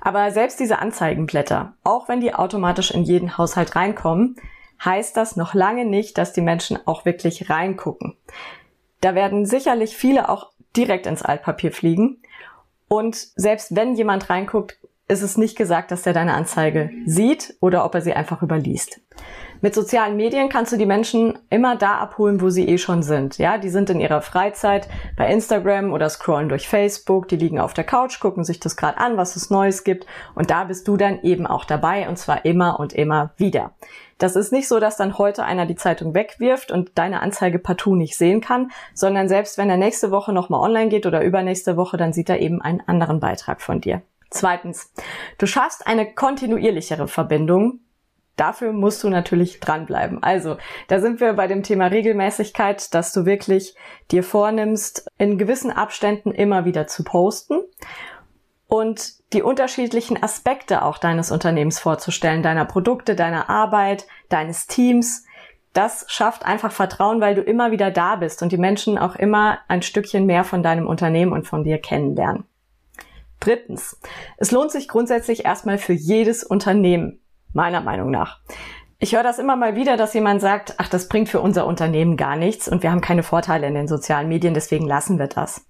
Aber 0.00 0.30
selbst 0.30 0.60
diese 0.60 0.78
Anzeigenblätter, 0.78 1.74
auch 1.84 2.08
wenn 2.08 2.22
die 2.22 2.32
automatisch 2.32 2.90
in 2.90 3.02
jeden 3.02 3.36
Haushalt 3.36 3.76
reinkommen, 3.76 4.36
heißt 4.82 5.16
das 5.16 5.36
noch 5.36 5.54
lange 5.54 5.84
nicht, 5.84 6.18
dass 6.18 6.32
die 6.32 6.40
Menschen 6.40 6.78
auch 6.86 7.04
wirklich 7.04 7.50
reingucken. 7.50 8.16
Da 9.00 9.14
werden 9.14 9.46
sicherlich 9.46 9.96
viele 9.96 10.28
auch 10.28 10.50
direkt 10.76 11.06
ins 11.06 11.22
Altpapier 11.22 11.72
fliegen. 11.72 12.22
Und 12.88 13.16
selbst 13.16 13.76
wenn 13.76 13.94
jemand 13.94 14.30
reinguckt, 14.30 14.78
ist 15.08 15.22
es 15.22 15.36
nicht 15.36 15.56
gesagt, 15.56 15.90
dass 15.90 16.06
er 16.06 16.12
deine 16.12 16.34
Anzeige 16.34 16.90
sieht 17.06 17.54
oder 17.60 17.84
ob 17.84 17.94
er 17.94 18.02
sie 18.02 18.12
einfach 18.12 18.42
überliest. 18.42 19.00
Mit 19.60 19.74
sozialen 19.74 20.16
Medien 20.16 20.48
kannst 20.48 20.72
du 20.72 20.76
die 20.76 20.86
Menschen 20.86 21.38
immer 21.50 21.76
da 21.76 21.98
abholen, 21.98 22.40
wo 22.40 22.48
sie 22.48 22.68
eh 22.68 22.78
schon 22.78 23.02
sind. 23.02 23.38
Ja, 23.38 23.58
die 23.58 23.70
sind 23.70 23.90
in 23.90 23.98
ihrer 23.98 24.22
Freizeit 24.22 24.88
bei 25.16 25.30
Instagram 25.32 25.92
oder 25.92 26.08
scrollen 26.08 26.48
durch 26.48 26.68
Facebook, 26.68 27.26
die 27.28 27.36
liegen 27.36 27.58
auf 27.58 27.74
der 27.74 27.84
Couch, 27.84 28.20
gucken 28.20 28.44
sich 28.44 28.60
das 28.60 28.76
gerade 28.76 28.98
an, 28.98 29.16
was 29.16 29.34
es 29.34 29.50
Neues 29.50 29.82
gibt 29.82 30.06
und 30.34 30.50
da 30.50 30.64
bist 30.64 30.86
du 30.86 30.96
dann 30.96 31.22
eben 31.22 31.46
auch 31.46 31.64
dabei 31.64 32.08
und 32.08 32.18
zwar 32.18 32.44
immer 32.44 32.78
und 32.78 32.92
immer 32.92 33.30
wieder. 33.36 33.72
Das 34.18 34.36
ist 34.36 34.52
nicht 34.52 34.68
so, 34.68 34.80
dass 34.80 34.96
dann 34.96 35.18
heute 35.18 35.44
einer 35.44 35.66
die 35.66 35.76
Zeitung 35.76 36.14
wegwirft 36.14 36.70
und 36.70 36.90
deine 36.96 37.20
Anzeige 37.20 37.58
partout 37.58 37.94
nicht 37.94 38.16
sehen 38.16 38.40
kann, 38.40 38.70
sondern 38.92 39.28
selbst 39.28 39.58
wenn 39.58 39.70
er 39.70 39.76
nächste 39.76 40.10
Woche 40.10 40.32
nochmal 40.32 40.60
online 40.60 40.88
geht 40.88 41.06
oder 41.06 41.22
übernächste 41.22 41.76
Woche, 41.76 41.96
dann 41.96 42.12
sieht 42.12 42.28
er 42.28 42.40
eben 42.40 42.60
einen 42.60 42.82
anderen 42.86 43.20
Beitrag 43.20 43.60
von 43.60 43.80
dir. 43.80 44.02
Zweitens, 44.30 44.92
du 45.38 45.46
schaffst 45.46 45.86
eine 45.86 46.12
kontinuierlichere 46.12 47.08
Verbindung. 47.08 47.80
Dafür 48.38 48.72
musst 48.72 49.02
du 49.02 49.10
natürlich 49.10 49.58
dranbleiben. 49.58 50.22
Also, 50.22 50.58
da 50.86 51.00
sind 51.00 51.20
wir 51.20 51.32
bei 51.32 51.48
dem 51.48 51.64
Thema 51.64 51.86
Regelmäßigkeit, 51.86 52.94
dass 52.94 53.12
du 53.12 53.26
wirklich 53.26 53.74
dir 54.12 54.22
vornimmst, 54.22 55.10
in 55.18 55.38
gewissen 55.38 55.72
Abständen 55.72 56.30
immer 56.30 56.64
wieder 56.64 56.86
zu 56.86 57.02
posten 57.02 57.58
und 58.68 59.14
die 59.32 59.42
unterschiedlichen 59.42 60.22
Aspekte 60.22 60.82
auch 60.82 60.98
deines 60.98 61.32
Unternehmens 61.32 61.80
vorzustellen, 61.80 62.44
deiner 62.44 62.64
Produkte, 62.64 63.16
deiner 63.16 63.50
Arbeit, 63.50 64.06
deines 64.28 64.68
Teams. 64.68 65.24
Das 65.72 66.06
schafft 66.06 66.44
einfach 66.44 66.70
Vertrauen, 66.70 67.20
weil 67.20 67.34
du 67.34 67.42
immer 67.42 67.72
wieder 67.72 67.90
da 67.90 68.14
bist 68.14 68.40
und 68.40 68.52
die 68.52 68.56
Menschen 68.56 68.98
auch 68.98 69.16
immer 69.16 69.58
ein 69.66 69.82
Stückchen 69.82 70.26
mehr 70.26 70.44
von 70.44 70.62
deinem 70.62 70.86
Unternehmen 70.86 71.32
und 71.32 71.48
von 71.48 71.64
dir 71.64 71.78
kennenlernen. 71.78 72.44
Drittens. 73.40 74.00
Es 74.36 74.52
lohnt 74.52 74.70
sich 74.70 74.86
grundsätzlich 74.86 75.44
erstmal 75.44 75.78
für 75.78 75.92
jedes 75.92 76.44
Unternehmen, 76.44 77.20
meiner 77.52 77.80
Meinung 77.80 78.10
nach. 78.10 78.40
Ich 79.00 79.14
höre 79.14 79.22
das 79.22 79.38
immer 79.38 79.54
mal 79.54 79.76
wieder, 79.76 79.96
dass 79.96 80.14
jemand 80.14 80.40
sagt, 80.40 80.74
ach, 80.78 80.88
das 80.88 81.08
bringt 81.08 81.28
für 81.28 81.40
unser 81.40 81.66
Unternehmen 81.66 82.16
gar 82.16 82.34
nichts 82.34 82.68
und 82.68 82.82
wir 82.82 82.90
haben 82.90 83.00
keine 83.00 83.22
Vorteile 83.22 83.68
in 83.68 83.74
den 83.74 83.86
sozialen 83.86 84.28
Medien, 84.28 84.54
deswegen 84.54 84.88
lassen 84.88 85.20
wir 85.20 85.28
das. 85.28 85.66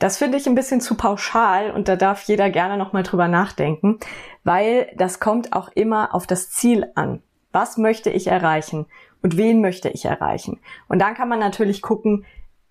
Das 0.00 0.18
finde 0.18 0.38
ich 0.38 0.48
ein 0.48 0.56
bisschen 0.56 0.80
zu 0.80 0.96
pauschal 0.96 1.70
und 1.70 1.86
da 1.86 1.94
darf 1.94 2.22
jeder 2.22 2.50
gerne 2.50 2.76
nochmal 2.76 3.04
drüber 3.04 3.28
nachdenken, 3.28 4.00
weil 4.42 4.90
das 4.96 5.20
kommt 5.20 5.52
auch 5.52 5.68
immer 5.68 6.14
auf 6.16 6.26
das 6.26 6.50
Ziel 6.50 6.90
an. 6.96 7.22
Was 7.52 7.76
möchte 7.76 8.10
ich 8.10 8.26
erreichen 8.26 8.86
und 9.22 9.36
wen 9.36 9.60
möchte 9.60 9.88
ich 9.88 10.04
erreichen? 10.04 10.58
Und 10.88 10.98
dann 10.98 11.14
kann 11.14 11.28
man 11.28 11.38
natürlich 11.38 11.80
gucken, 11.80 12.24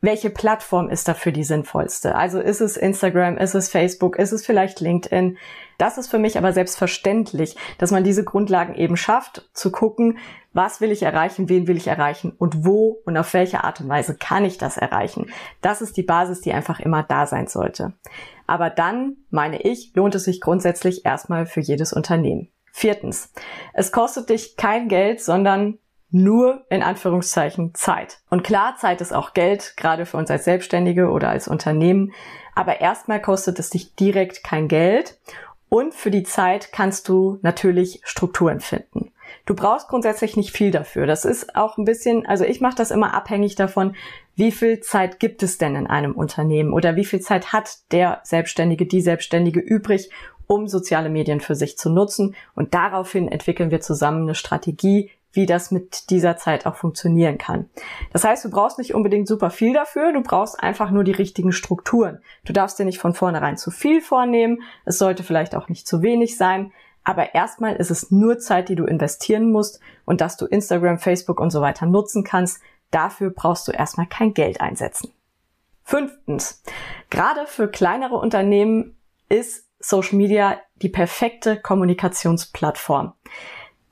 welche 0.04 0.30
Plattform 0.30 0.90
ist 0.90 1.08
dafür 1.08 1.32
die 1.32 1.46
sinnvollste? 1.46 2.16
Also 2.16 2.42
ist 2.42 2.60
es 2.60 2.76
Instagram, 2.76 3.38
ist 3.38 3.56
es 3.56 3.70
Facebook, 3.70 4.18
ist 4.18 4.34
es 4.34 4.46
vielleicht 4.46 4.82
LinkedIn? 4.82 5.38
Das 5.78 5.98
ist 5.98 6.10
für 6.10 6.20
mich 6.20 6.38
aber 6.38 6.52
selbstverständlich, 6.52 7.56
dass 7.78 7.92
man 7.92 8.04
diese 8.04 8.26
Grundlagen 8.26 8.76
eben 8.76 8.98
schafft, 8.98 9.50
zu 9.54 9.72
gucken, 9.72 10.18
was 10.52 10.82
will 10.82 10.92
ich 10.92 11.04
erreichen, 11.04 11.48
wen 11.48 11.68
will 11.68 11.78
ich 11.78 11.88
erreichen 11.88 12.34
und 12.38 12.66
wo 12.66 13.02
und 13.06 13.16
auf 13.16 13.34
welche 13.34 13.64
Art 13.64 13.80
und 13.80 13.88
Weise 13.88 14.18
kann 14.18 14.44
ich 14.44 14.58
das 14.58 14.76
erreichen. 14.76 15.32
Das 15.62 15.82
ist 15.82 15.96
die 15.96 16.04
Basis, 16.04 16.42
die 16.42 16.52
einfach 16.52 16.82
immer 16.82 17.04
da 17.04 17.26
sein 17.26 17.48
sollte. 17.48 17.94
Aber 18.46 18.70
dann, 18.70 19.16
meine 19.30 19.62
ich, 19.62 19.94
lohnt 19.96 20.16
es 20.16 20.26
sich 20.26 20.42
grundsätzlich 20.42 21.06
erstmal 21.06 21.46
für 21.46 21.62
jedes 21.62 21.94
Unternehmen. 21.94 22.50
Viertens. 22.74 23.32
Es 23.72 23.94
kostet 23.94 24.30
dich 24.30 24.58
kein 24.58 24.90
Geld, 24.90 25.22
sondern 25.22 25.78
nur 26.14 26.64
in 26.70 26.84
Anführungszeichen 26.84 27.74
Zeit. 27.74 28.20
Und 28.30 28.44
klar, 28.44 28.76
Zeit 28.78 29.02
ist 29.02 29.14
auch 29.14 29.34
Geld, 29.34 29.74
gerade 29.78 30.06
für 30.06 30.18
uns 30.18 30.30
als 30.30 30.46
Selbstständige 30.46 31.10
oder 31.10 31.30
als 31.30 31.48
Unternehmen. 31.48 32.14
Aber 32.56 32.82
erstmal 32.82 33.22
kostet 33.22 33.60
es 33.60 33.72
dich 33.72 33.96
direkt 33.96 34.44
kein 34.44 34.68
Geld. 34.68 35.18
Und 35.70 35.96
für 35.96 36.12
die 36.12 36.24
Zeit 36.24 36.72
kannst 36.72 37.10
du 37.10 37.40
natürlich 37.42 38.02
Strukturen 38.04 38.60
finden. 38.60 39.12
Du 39.46 39.56
brauchst 39.56 39.88
grundsätzlich 39.88 40.38
nicht 40.38 40.52
viel 40.52 40.70
dafür. 40.70 41.08
Das 41.08 41.26
ist 41.26 41.56
auch 41.56 41.78
ein 41.78 41.84
bisschen, 41.84 42.26
also 42.26 42.46
ich 42.46 42.62
mache 42.62 42.76
das 42.76 42.92
immer 42.92 43.14
abhängig 43.14 43.56
davon, 43.56 43.96
wie 44.36 44.52
viel 44.52 44.80
Zeit 44.82 45.20
gibt 45.20 45.42
es 45.42 45.58
denn 45.58 45.76
in 45.76 45.88
einem 45.88 46.14
Unternehmen 46.14 46.72
oder 46.72 46.96
wie 46.96 47.06
viel 47.06 47.22
Zeit 47.22 47.52
hat 47.52 47.80
der 47.92 48.22
Selbstständige, 48.24 48.86
die 48.86 49.02
Selbstständige 49.02 49.60
übrig, 49.60 50.12
um 50.48 50.68
soziale 50.68 51.10
Medien 51.10 51.42
für 51.42 51.56
sich 51.56 51.78
zu 51.78 51.90
nutzen. 51.90 52.36
Und 52.56 52.74
daraufhin 52.74 53.28
entwickeln 53.28 53.72
wir 53.72 53.82
zusammen 53.82 54.24
eine 54.24 54.36
Strategie, 54.36 55.10
wie 55.34 55.46
das 55.46 55.72
mit 55.72 56.10
dieser 56.10 56.38
Zeit 56.38 56.66
auch 56.66 56.76
funktionieren 56.76 57.38
kann. 57.38 57.70
Das 58.14 58.24
heißt, 58.24 58.46
du 58.46 58.50
brauchst 58.50 58.78
nicht 58.78 58.94
unbedingt 58.94 59.28
super 59.28 59.50
viel 59.50 59.74
dafür, 59.74 60.14
du 60.14 60.22
brauchst 60.22 60.62
einfach 60.62 60.92
nur 60.92 61.04
die 61.04 61.12
richtigen 61.12 61.52
Strukturen. 61.52 62.20
Du 62.46 62.54
darfst 62.54 62.80
dir 62.80 62.86
nicht 62.86 63.00
von 63.00 63.14
vornherein 63.14 63.58
zu 63.58 63.72
viel 63.72 64.02
vornehmen, 64.02 64.62
es 64.86 64.98
sollte 64.98 65.24
vielleicht 65.24 65.56
auch 65.56 65.68
nicht 65.70 65.88
zu 65.88 66.02
wenig 66.02 66.38
sein, 66.38 66.72
aber 67.04 67.36
erstmal 67.36 67.76
ist 67.76 67.92
es 67.92 68.12
nur 68.12 68.40
Zeit, 68.40 68.70
die 68.70 68.76
du 68.76 68.86
investieren 68.86 69.52
musst 69.52 69.82
und 70.06 70.22
dass 70.22 70.38
du 70.38 70.46
Instagram, 70.46 71.00
Facebook 71.00 71.40
und 71.40 71.52
so 71.52 71.62
weiter 71.62 71.86
nutzen 71.86 72.24
kannst. 72.24 72.62
Dafür 72.92 73.32
brauchst 73.32 73.68
du 73.68 73.72
erstmal 73.72 74.08
kein 74.08 74.34
Geld 74.34 74.62
einsetzen. 74.62 75.12
Fünftens. 75.84 76.64
Gerade 77.10 77.46
für 77.46 77.68
kleinere 77.68 78.16
Unternehmen 78.16 78.96
ist 79.28 79.68
Social 79.80 80.16
Media 80.16 80.62
die 80.76 80.90
perfekte 80.90 81.60
Kommunikationsplattform. 81.60 83.14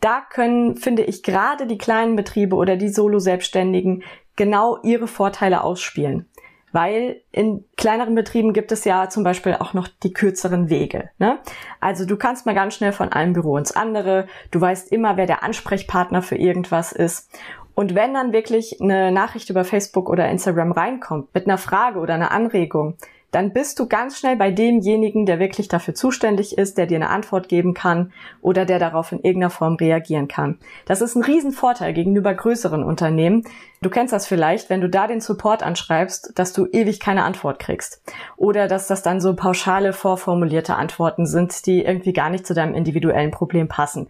Da 0.02 0.22
können, 0.30 0.76
finde 0.76 1.04
ich, 1.04 1.24
gerade 1.24 1.68
die 1.68 1.78
kleinen 1.78 2.16
Betriebe 2.16 2.56
oder 2.56 2.76
die 2.76 2.90
Solo-Selbstständigen 2.90 4.04
genau 4.36 4.80
ihre 4.84 5.08
Vorteile 5.08 5.64
ausspielen. 5.64 6.28
Weil 6.74 7.22
in 7.32 7.66
kleineren 7.76 8.16
Betrieben 8.16 8.54
gibt 8.54 8.72
es 8.72 8.86
ja 8.86 9.10
zum 9.10 9.24
Beispiel 9.24 9.56
auch 9.56 9.74
noch 9.74 9.88
die 9.88 10.14
kürzeren 10.14 10.70
Wege. 10.70 11.10
Ne? 11.20 11.40
Also 11.82 12.06
du 12.06 12.16
kannst 12.18 12.46
mal 12.46 12.56
ganz 12.56 12.76
schnell 12.76 12.94
von 12.94 13.10
einem 13.12 13.34
Büro 13.34 13.58
ins 13.58 13.74
andere. 13.74 14.28
Du 14.52 14.62
weißt 14.62 14.92
immer, 14.92 15.18
wer 15.18 15.26
der 15.26 15.44
Ansprechpartner 15.44 16.22
für 16.22 16.38
irgendwas 16.38 16.94
ist. 16.94 17.30
Und 17.76 17.94
wenn 17.94 18.14
dann 18.14 18.34
wirklich 18.34 18.82
eine 18.82 19.12
Nachricht 19.12 19.50
über 19.50 19.66
Facebook 19.66 20.10
oder 20.10 20.30
Instagram 20.30 20.72
reinkommt 20.72 21.34
mit 21.34 21.46
einer 21.46 21.58
Frage 21.58 22.00
oder 22.00 22.14
einer 22.14 22.32
Anregung, 22.32 22.96
dann 23.32 23.54
bist 23.54 23.80
du 23.80 23.88
ganz 23.88 24.20
schnell 24.20 24.36
bei 24.36 24.52
demjenigen, 24.52 25.26
der 25.26 25.40
wirklich 25.40 25.70
dafür 25.70 25.96
zuständig 25.96 26.58
ist, 26.58 26.78
der 26.78 26.86
dir 26.86 26.98
eine 26.98 27.10
Antwort 27.10 27.48
geben 27.48 27.74
kann 27.74 28.12
oder 28.42 28.66
der 28.66 28.78
darauf 28.78 29.12
in 29.12 29.20
irgendeiner 29.20 29.50
Form 29.50 29.76
reagieren 29.76 30.28
kann. 30.28 30.60
Das 30.86 31.02
ist 31.02 31.16
ein 31.16 31.24
Riesenvorteil 31.24 31.94
gegenüber 31.94 32.34
größeren 32.34 32.84
Unternehmen. 32.84 33.44
Du 33.82 33.90
kennst 33.90 34.14
das 34.14 34.28
vielleicht, 34.28 34.70
wenn 34.70 34.82
du 34.82 34.90
da 34.90 35.08
den 35.08 35.22
Support 35.22 35.64
anschreibst, 35.64 36.34
dass 36.36 36.54
du 36.54 36.68
ewig 36.68 37.00
keine 37.00 37.24
Antwort 37.24 37.60
kriegst. 37.60 38.04
Oder 38.36 38.68
dass 38.68 38.88
das 38.88 39.02
dann 39.02 39.22
so 39.22 39.36
pauschale, 39.36 39.94
vorformulierte 39.94 40.76
Antworten 40.76 41.26
sind, 41.26 41.66
die 41.66 41.84
irgendwie 41.84 42.14
gar 42.14 42.30
nicht 42.30 42.46
zu 42.46 42.54
deinem 42.54 42.76
individuellen 42.76 43.32
Problem 43.32 43.68
passen. 43.68 44.08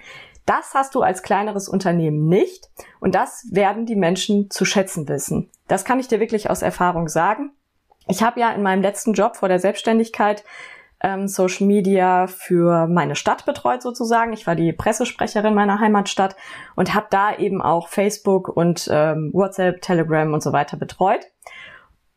Das 0.48 0.74
hast 0.74 0.96
du 0.96 1.01
als 1.01 1.22
kleineres 1.22 1.70
Unternehmen 1.70 2.28
nicht 2.28 2.70
und 3.00 3.13
das 3.13 3.48
werden 3.51 3.86
die 3.86 3.96
Menschen 3.96 4.50
zu 4.50 4.66
schätzen 4.66 5.08
wissen. 5.08 5.51
Das 5.68 5.86
kann 5.86 6.00
ich 6.00 6.08
dir 6.08 6.20
wirklich 6.20 6.50
aus 6.50 6.63
Erfahrung 6.63 7.08
sagen. 7.08 7.51
Ich 8.08 8.24
habe 8.24 8.39
ja 8.39 8.51
in 8.51 8.63
meinem 8.63 8.81
letzten 8.81 9.13
Job 9.13 9.36
vor 9.36 9.50
der 9.50 9.60
Selbstständigkeit 9.60 10.43
ähm, 11.03 11.27
Social 11.27 11.67
Media 11.67 12.27
für 12.27 12.88
meine 12.88 13.15
Stadt 13.15 13.46
betreut 13.46 13.81
sozusagen. 13.81 14.34
Ich 14.34 14.48
war 14.48 14.55
die 14.55 14.74
Pressesprecherin 14.74 15.53
meiner 15.53 15.79
Heimatstadt 15.79 16.36
und 16.75 16.93
habe 16.93 17.08
da 17.10 17.36
eben 17.36 17.62
auch 17.62 17.88
Facebook 17.88 18.50
und 18.50 18.88
ähm, 18.91 19.31
WhatsApp, 19.34 19.81
Telegram 19.81 20.34
und 20.34 20.43
so 20.43 20.53
weiter 20.53 20.77
betreut. 20.77 21.25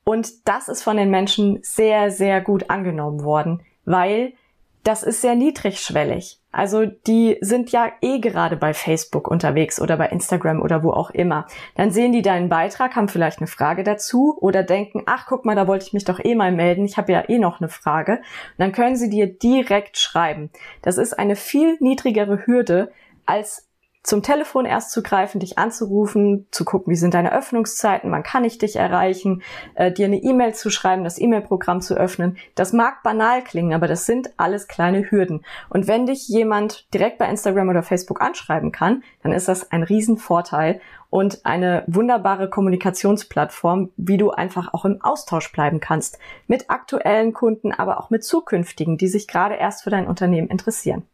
Und 0.05 0.47
das 0.47 0.69
ist 0.69 0.83
von 0.83 0.97
den 0.97 1.11
Menschen 1.11 1.61
sehr, 1.63 2.11
sehr 2.11 2.43
gut 2.43 2.69
angenommen 2.69 3.25
worden, 3.25 3.63
weil 3.85 4.35
das 4.83 5.03
ist 5.03 5.23
sehr 5.23 5.35
niedrigschwellig. 5.35 6.41
Also 6.55 6.87
die 6.87 7.37
sind 7.41 7.73
ja 7.73 7.91
eh 8.01 8.21
gerade 8.21 8.57
bei 8.57 8.75
Facebook 8.75 9.29
unterwegs 9.29 9.81
oder 9.81 9.97
bei 9.97 10.07
Instagram 10.07 10.63
oder 10.63 10.85
wo 10.85 10.93
auch 10.93 11.11
immer. 11.11 11.47
Dann 11.75 11.91
sehen 11.91 12.13
die 12.13 12.23
deinen 12.23 12.49
Beitrag, 12.49 12.95
haben 12.95 13.09
vielleicht 13.09 13.39
eine 13.39 13.49
Frage 13.49 13.83
dazu 13.83 14.39
oder 14.41 14.63
denken, 14.63 15.03
ach 15.07 15.27
guck 15.27 15.45
mal, 15.45 15.57
da 15.57 15.67
wollte 15.67 15.87
ich 15.87 15.93
mich 15.93 16.05
doch 16.05 16.21
eh 16.25 16.35
mal 16.35 16.53
melden, 16.53 16.85
ich 16.85 16.97
habe 16.97 17.13
ja 17.13 17.29
eh 17.29 17.39
noch 17.39 17.61
eine 17.61 17.69
Frage. 17.69 18.13
Und 18.13 18.59
dann 18.59 18.73
können 18.73 18.97
sie 18.97 19.11
dir 19.11 19.27
direkt 19.27 19.99
schreiben. 19.99 20.51
Das 20.81 20.97
ist 20.97 21.19
eine 21.19 21.35
viel 21.35 21.77
niedrigere 21.81 22.47
Hürde 22.47 22.93
als 23.27 23.69
zum 24.05 24.23
Telefon 24.23 24.67
erst 24.67 24.91
zu 24.91 25.03
greifen, 25.03 25.41
dich 25.41 25.59
anzurufen, 25.59 26.47
zu 26.51 26.65
gucken, 26.65 26.93
wie 26.93 26.97
sind 26.97 27.15
deine 27.15 27.33
Öffnungszeiten, 27.33 28.13
wann 28.13 28.23
kann 28.23 28.45
ich 28.45 28.59
dich 28.59 28.77
erreichen, 28.77 29.43
äh, 29.75 29.91
dir 29.91 30.05
eine 30.05 30.23
E-Mail 30.23 30.55
zu 30.55 30.71
schreiben, 30.71 31.05
das 31.05 31.19
E-Mail-Programm 31.19 31.81
zu 31.81 31.95
öffnen. 31.95 32.37
Das 32.55 32.75
mag 32.75 33.03
banal 33.03 33.43
klingen, 33.43 33.73
aber 33.73 33.89
das 33.89 34.05
sind 34.05 34.31
alles 34.37 34.69
kleine 34.69 35.11
Hürden. 35.11 35.45
Und 35.71 35.89
wenn 35.89 36.05
dich 36.05 36.29
jemand 36.29 36.93
direkt 36.93 37.17
bei 37.17 37.27
Instagram 37.29 37.71
oder 37.71 37.83
Facebook 37.83 38.21
anschreiben 38.21 38.73
kann, 38.73 39.03
dann 39.23 39.33
ist 39.33 39.49
das 39.49 39.73
ein 39.73 39.83
Riesenvorteil 39.83 40.83
und 41.09 41.47
eine 41.47 41.85
wunderbare 41.87 42.51
Kommunikationsplattform, 42.51 43.91
wie 43.97 44.19
du 44.19 44.33
einfach 44.33 44.75
auch 44.75 44.85
im 44.85 45.01
Austausch 45.01 45.51
bleiben 45.51 45.81
kannst. 45.81 46.19
Mit 46.47 46.69
aktuellen 46.69 47.33
Kunden, 47.33 47.73
aber 47.73 48.01
auch 48.01 48.11
mit 48.11 48.23
zukünftigen, 48.23 48.99
die 48.99 49.09
sich 49.09 49.27
gerade 49.29 49.55
erst 49.55 49.83
für 49.83 49.91
dein 49.91 50.07
Unternehmen 50.07 50.49
interessieren. 50.49 51.05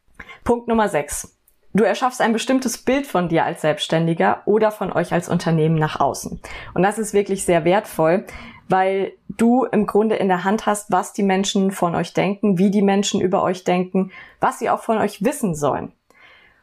Punkt 0.42 0.66
Nummer 0.66 0.88
6. 0.88 1.36
Du 1.72 1.84
erschaffst 1.84 2.20
ein 2.20 2.32
bestimmtes 2.32 2.78
Bild 2.78 3.06
von 3.06 3.28
dir 3.28 3.44
als 3.44 3.60
Selbstständiger 3.60 4.42
oder 4.44 4.72
von 4.72 4.92
euch 4.92 5.12
als 5.12 5.28
Unternehmen 5.28 5.76
nach 5.76 6.00
außen. 6.00 6.40
Und 6.74 6.82
das 6.82 6.98
ist 6.98 7.14
wirklich 7.14 7.44
sehr 7.44 7.64
wertvoll, 7.64 8.26
weil 8.68 9.12
du 9.28 9.64
im 9.64 9.86
Grunde 9.86 10.16
in 10.16 10.28
der 10.28 10.44
Hand 10.44 10.66
hast, 10.66 10.90
was 10.90 11.12
die 11.12 11.22
Menschen 11.22 11.70
von 11.70 11.94
euch 11.94 12.12
denken, 12.12 12.58
wie 12.58 12.70
die 12.70 12.82
Menschen 12.82 13.20
über 13.20 13.42
euch 13.42 13.62
denken, 13.62 14.10
was 14.40 14.58
sie 14.58 14.70
auch 14.70 14.82
von 14.82 14.98
euch 14.98 15.24
wissen 15.24 15.54
sollen. 15.54 15.92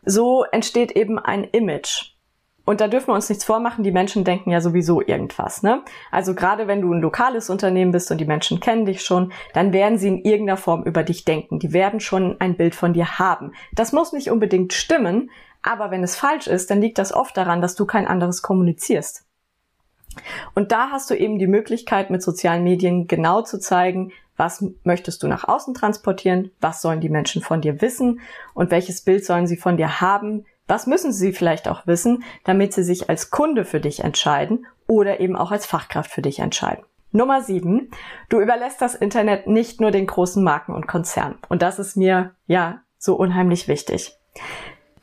So 0.04 0.44
entsteht 0.44 0.92
eben 0.92 1.20
ein 1.20 1.44
Image. 1.44 2.17
Und 2.68 2.82
da 2.82 2.90
dürfen 2.90 3.08
wir 3.08 3.14
uns 3.14 3.30
nichts 3.30 3.46
vormachen, 3.46 3.86
die 3.86 3.94
Menschen 3.94 4.26
denken 4.26 4.52
ja 4.52 4.60
sowieso 4.60 5.02
irgendwas. 5.02 5.64
Ne? 5.64 5.84
Also 6.12 6.36
gerade 6.36 6.68
wenn 6.68 6.82
du 6.82 6.92
ein 6.92 7.00
lokales 7.00 7.50
Unternehmen 7.50 7.94
bist 7.94 8.12
und 8.12 8.18
die 8.18 8.26
Menschen 8.26 8.60
kennen 8.60 8.86
dich 8.86 9.04
schon, 9.04 9.32
dann 9.54 9.72
werden 9.72 9.98
sie 9.98 10.10
in 10.10 10.26
irgendeiner 10.26 10.58
Form 10.58 10.84
über 10.84 11.04
dich 11.04 11.24
denken. 11.24 11.60
Die 11.60 11.72
werden 11.72 12.02
schon 12.02 12.36
ein 12.42 12.58
Bild 12.58 12.76
von 12.76 12.92
dir 12.92 13.20
haben. 13.20 13.54
Das 13.72 13.94
muss 13.94 14.12
nicht 14.12 14.32
unbedingt 14.32 14.74
stimmen, 14.74 15.32
aber 15.62 15.92
wenn 15.92 16.04
es 16.04 16.18
falsch 16.18 16.48
ist, 16.48 16.70
dann 16.70 16.82
liegt 16.82 16.98
das 16.98 17.14
oft 17.14 17.38
daran, 17.38 17.62
dass 17.62 17.76
du 17.76 17.86
kein 17.86 18.06
anderes 18.06 18.42
kommunizierst. 18.42 19.24
Und 20.54 20.74
da 20.74 20.90
hast 20.92 21.10
du 21.10 21.14
eben 21.14 21.40
die 21.40 21.48
Möglichkeit, 21.48 22.10
mit 22.10 22.22
sozialen 22.22 22.66
Medien 22.66 23.08
genau 23.08 23.44
zu 23.44 23.62
zeigen, 23.62 24.12
was 24.36 24.66
möchtest 24.84 25.24
du 25.24 25.30
nach 25.30 25.48
außen 25.48 25.74
transportieren, 25.74 26.52
was 26.60 26.82
sollen 26.82 27.00
die 27.00 27.08
Menschen 27.08 27.42
von 27.42 27.62
dir 27.62 27.82
wissen 27.82 28.20
und 28.54 28.72
welches 28.72 29.06
Bild 29.06 29.24
sollen 29.24 29.48
sie 29.48 29.56
von 29.56 29.78
dir 29.78 30.02
haben, 30.02 30.44
was 30.68 30.88
müssen 30.88 31.12
Sie 31.12 31.34
vielleicht 31.34 31.68
auch 31.68 31.88
wissen, 31.88 32.24
damit 32.44 32.74
Sie 32.74 32.84
sich 32.84 33.10
als 33.10 33.30
Kunde 33.30 33.66
für 33.66 33.80
dich 33.80 34.04
entscheiden 34.04 34.66
oder 34.88 35.20
eben 35.20 35.36
auch 35.36 35.52
als 35.52 35.66
Fachkraft 35.66 36.12
für 36.12 36.22
dich 36.22 36.40
entscheiden? 36.40 36.84
Nummer 37.12 37.42
sieben, 37.42 37.90
du 38.30 38.40
überlässt 38.42 38.82
das 38.82 38.94
Internet 38.94 39.48
nicht 39.48 39.80
nur 39.80 39.92
den 39.92 40.08
großen 40.08 40.44
Marken 40.44 40.74
und 40.74 40.88
Konzernen. 40.88 41.38
Und 41.48 41.62
das 41.62 41.80
ist 41.80 41.96
mir 41.96 42.36
ja 42.48 42.82
so 42.98 43.16
unheimlich 43.16 43.68
wichtig. 43.68 44.18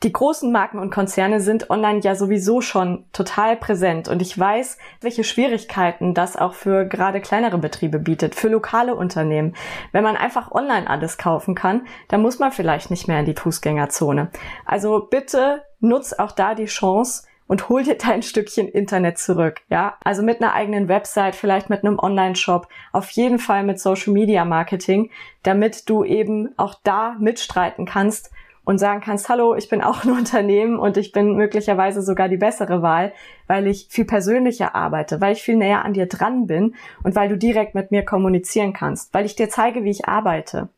Die 0.05 0.13
großen 0.13 0.51
Marken 0.51 0.77
und 0.77 0.91
Konzerne 0.91 1.39
sind 1.41 1.71
online 1.71 1.99
ja 2.01 2.13
sowieso 2.13 2.61
schon 2.61 3.05
total 3.11 3.57
präsent 3.57 4.07
und 4.07 4.21
ich 4.21 4.37
weiß, 4.37 4.77
welche 5.01 5.23
Schwierigkeiten 5.23 6.13
das 6.13 6.37
auch 6.37 6.53
für 6.53 6.85
gerade 6.85 7.19
kleinere 7.21 7.57
Betriebe 7.57 7.97
bietet, 7.97 8.35
für 8.35 8.49
lokale 8.49 8.93
Unternehmen. 8.93 9.55
Wenn 9.93 10.03
man 10.03 10.15
einfach 10.15 10.51
online 10.51 10.87
alles 10.87 11.17
kaufen 11.17 11.55
kann, 11.55 11.87
dann 12.07 12.21
muss 12.21 12.37
man 12.37 12.51
vielleicht 12.51 12.91
nicht 12.91 13.07
mehr 13.07 13.19
in 13.19 13.25
die 13.25 13.33
Fußgängerzone. 13.33 14.29
Also 14.63 15.07
bitte 15.09 15.63
nutz 15.79 16.13
auch 16.13 16.33
da 16.33 16.53
die 16.53 16.65
Chance, 16.65 17.23
und 17.47 17.69
hol 17.69 17.83
dir 17.83 17.95
dein 17.95 18.23
Stückchen 18.23 18.67
Internet 18.67 19.19
zurück, 19.19 19.61
ja? 19.69 19.97
Also 20.03 20.23
mit 20.23 20.41
einer 20.41 20.53
eigenen 20.53 20.87
Website, 20.87 21.35
vielleicht 21.35 21.69
mit 21.69 21.83
einem 21.83 21.99
Online-Shop, 21.99 22.67
auf 22.91 23.11
jeden 23.11 23.37
Fall 23.37 23.63
mit 23.63 23.79
Social 23.79 24.13
Media 24.13 24.45
Marketing, 24.45 25.11
damit 25.43 25.87
du 25.87 26.03
eben 26.03 26.49
auch 26.57 26.73
da 26.83 27.15
mitstreiten 27.19 27.85
kannst 27.85 28.31
und 28.65 28.79
sagen 28.79 29.01
kannst, 29.01 29.29
hallo, 29.29 29.55
ich 29.55 29.69
bin 29.69 29.81
auch 29.81 30.03
ein 30.03 30.11
Unternehmen 30.17 30.77
und 30.77 30.97
ich 30.97 31.11
bin 31.11 31.35
möglicherweise 31.35 32.01
sogar 32.01 32.27
die 32.27 32.37
bessere 32.37 32.81
Wahl, 32.81 33.13
weil 33.47 33.67
ich 33.67 33.87
viel 33.89 34.05
persönlicher 34.05 34.75
arbeite, 34.75 35.21
weil 35.21 35.33
ich 35.33 35.43
viel 35.43 35.55
näher 35.55 35.85
an 35.85 35.93
dir 35.93 36.07
dran 36.07 36.47
bin 36.47 36.75
und 37.03 37.15
weil 37.15 37.29
du 37.29 37.37
direkt 37.37 37.75
mit 37.75 37.91
mir 37.91 38.03
kommunizieren 38.03 38.73
kannst, 38.73 39.13
weil 39.13 39.25
ich 39.25 39.35
dir 39.35 39.49
zeige, 39.49 39.83
wie 39.83 39.91
ich 39.91 40.07
arbeite 40.07 40.69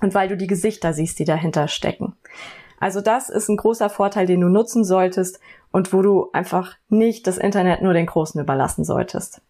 und 0.00 0.14
weil 0.14 0.28
du 0.28 0.36
die 0.36 0.48
Gesichter 0.48 0.92
siehst, 0.92 1.18
die 1.18 1.24
dahinter 1.24 1.68
stecken. 1.68 2.14
Also 2.80 3.00
das 3.00 3.28
ist 3.28 3.48
ein 3.48 3.56
großer 3.56 3.88
Vorteil, 3.88 4.26
den 4.26 4.40
du 4.40 4.48
nutzen 4.48 4.84
solltest 4.84 5.38
und 5.70 5.92
wo 5.92 6.02
du 6.02 6.30
einfach 6.32 6.74
nicht 6.88 7.28
das 7.28 7.38
Internet 7.38 7.80
nur 7.80 7.92
den 7.92 8.06
Großen 8.06 8.40
überlassen 8.40 8.84
solltest. 8.84 9.40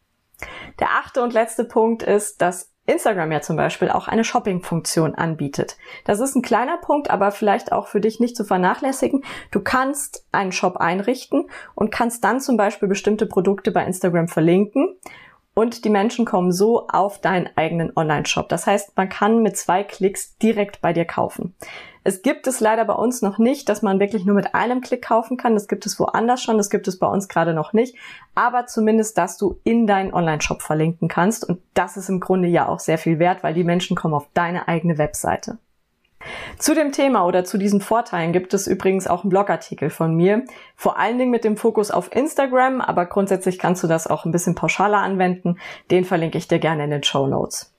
Der 0.79 0.89
achte 0.91 1.23
und 1.23 1.33
letzte 1.33 1.65
Punkt 1.65 2.03
ist, 2.03 2.43
dass 2.43 2.72
Instagram 2.87 3.31
ja 3.31 3.41
zum 3.41 3.57
Beispiel 3.57 3.91
auch 3.91 4.09
eine 4.09 4.25
Shopping-Funktion 4.25 5.15
anbietet. 5.15 5.77
Das 6.05 6.21
ist 6.21 6.35
ein 6.35 6.43
kleiner 6.43 6.79
Punkt, 6.79 7.11
aber 7.11 7.31
vielleicht 7.31 7.71
auch 7.71 7.87
für 7.87 8.01
dich 8.01 8.19
nicht 8.19 8.37
zu 8.37 8.45
vernachlässigen. 8.45 9.25
Du 9.53 9.61
kannst 9.61 10.27
einen 10.33 10.53
Shop 10.53 10.79
einrichten 10.79 11.49
und 11.75 11.93
kannst 11.93 12.25
dann 12.25 12.41
zum 12.41 12.57
Beispiel 12.57 12.89
bestimmte 12.89 13.27
Produkte 13.27 13.71
bei 13.71 13.85
Instagram 13.85 14.27
verlinken 14.27 14.97
und 15.55 15.85
die 15.85 15.91
Menschen 15.91 16.25
kommen 16.25 16.51
so 16.51 16.89
auf 16.89 17.21
deinen 17.21 17.49
eigenen 17.57 17.93
Online-Shop. 17.95 18.49
Das 18.49 18.67
heißt, 18.67 18.97
man 18.97 19.09
kann 19.09 19.43
mit 19.43 19.57
zwei 19.57 19.85
Klicks 19.85 20.37
direkt 20.39 20.81
bei 20.81 20.93
dir 20.93 21.05
kaufen. 21.05 21.55
Es 22.05 22.23
gibt 22.23 22.47
es 22.47 22.61
leider 22.61 22.85
bei 22.85 22.95
uns 22.95 23.23
noch 23.23 23.39
nicht, 23.39 23.69
dass 23.69 23.83
man 23.83 24.01
wirklich 24.01 24.25
nur 24.25 24.35
mit 24.35 24.55
einem 24.55 24.81
Klick 24.81 25.03
kaufen 25.03 25.37
kann. 25.37 25.55
Das 25.55 25.69
gibt 25.69 25.87
es 25.87 25.99
woanders 26.01 26.43
schon, 26.43 26.57
das 26.57 26.71
gibt 26.71 26.89
es 26.89 26.99
bei 26.99 27.07
uns 27.07 27.29
gerade 27.29 27.55
noch 27.55 27.73
nicht. 27.73 27.97
Aber 28.35 28.67
zumindest, 28.67 29.19
dass 29.19 29.39
du 29.39 29.61
in 29.63 29.87
deinen 29.87 30.13
Online-Shop 30.13 30.63
verlinken 30.63 31.09
kannst. 31.09 31.49
Und 31.49 31.61
das 31.75 31.97
ist 31.97 32.09
im 32.09 32.21
Grunde 32.21 32.49
ja 32.49 32.69
auch 32.69 32.81
sehr 32.81 32.99
viel 32.99 33.19
wert, 33.19 33.43
weil 33.43 33.55
die 33.55 33.65
Menschen 33.65 33.97
kommen 33.97 34.15
auf 34.15 34.29
deine 34.35 34.69
eigene 34.69 34.99
Webseite. 34.99 35.59
Zu 36.59 36.75
dem 36.75 36.93
Thema 36.93 37.27
oder 37.27 37.45
zu 37.45 37.59
diesen 37.59 37.81
Vorteilen 37.81 38.33
gibt 38.33 38.55
es 38.55 38.67
übrigens 38.67 39.07
auch 39.07 39.25
einen 39.25 39.31
Blogartikel 39.31 39.91
von 39.91 40.15
mir, 40.15 40.45
vor 40.77 40.99
allen 40.99 41.19
Dingen 41.19 41.31
mit 41.31 41.45
dem 41.45 41.57
Fokus 41.57 41.91
auf 41.91 42.15
Instagram, 42.15 42.81
aber 42.81 43.07
grundsätzlich 43.07 43.59
kannst 43.59 43.83
du 43.83 43.89
das 43.89 44.07
auch 44.07 44.25
ein 44.25 44.33
bisschen 44.33 44.55
pauschaler 44.55 44.99
anwenden. 44.99 45.59
Den 45.91 46.05
verlinke 46.05 46.39
ich 46.39 46.49
dir 46.49 46.59
gerne 46.59 46.85
in 46.85 46.91
den 46.91 47.03
Show 47.03 47.27
Notes. 47.27 47.75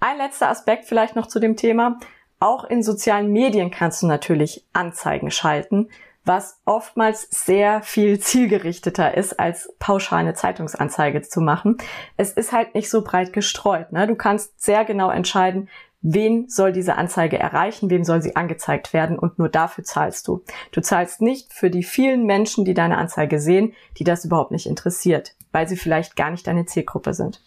Ein 0.00 0.16
letzter 0.18 0.48
Aspekt 0.48 0.86
vielleicht 0.86 1.14
noch 1.14 1.26
zu 1.26 1.40
dem 1.40 1.56
Thema. 1.56 1.98
Auch 2.40 2.64
in 2.64 2.82
sozialen 2.82 3.32
Medien 3.32 3.70
kannst 3.70 4.02
du 4.02 4.06
natürlich 4.06 4.66
Anzeigen 4.72 5.30
schalten, 5.30 5.90
was 6.24 6.58
oftmals 6.64 7.28
sehr 7.30 7.82
viel 7.82 8.18
zielgerichteter 8.18 9.14
ist, 9.14 9.38
als 9.38 9.74
pauschal 9.78 10.20
eine 10.20 10.34
Zeitungsanzeige 10.34 11.20
zu 11.20 11.42
machen. 11.42 11.76
Es 12.16 12.32
ist 12.32 12.52
halt 12.52 12.74
nicht 12.74 12.88
so 12.88 13.02
breit 13.02 13.34
gestreut. 13.34 13.92
Ne? 13.92 14.06
Du 14.06 14.14
kannst 14.14 14.60
sehr 14.60 14.86
genau 14.86 15.10
entscheiden, 15.10 15.68
wen 16.02 16.48
soll 16.48 16.72
diese 16.72 16.96
Anzeige 16.96 17.38
erreichen, 17.38 17.90
wem 17.90 18.04
soll 18.04 18.22
sie 18.22 18.36
angezeigt 18.36 18.94
werden 18.94 19.18
und 19.18 19.38
nur 19.38 19.50
dafür 19.50 19.84
zahlst 19.84 20.26
du. 20.26 20.42
Du 20.72 20.80
zahlst 20.80 21.20
nicht 21.20 21.52
für 21.52 21.68
die 21.68 21.82
vielen 21.82 22.24
Menschen, 22.24 22.64
die 22.64 22.74
deine 22.74 22.96
Anzeige 22.96 23.38
sehen, 23.38 23.74
die 23.98 24.04
das 24.04 24.24
überhaupt 24.24 24.50
nicht 24.50 24.66
interessiert, 24.66 25.34
weil 25.52 25.68
sie 25.68 25.76
vielleicht 25.76 26.16
gar 26.16 26.30
nicht 26.30 26.46
deine 26.46 26.64
Zielgruppe 26.64 27.12
sind. 27.12 27.42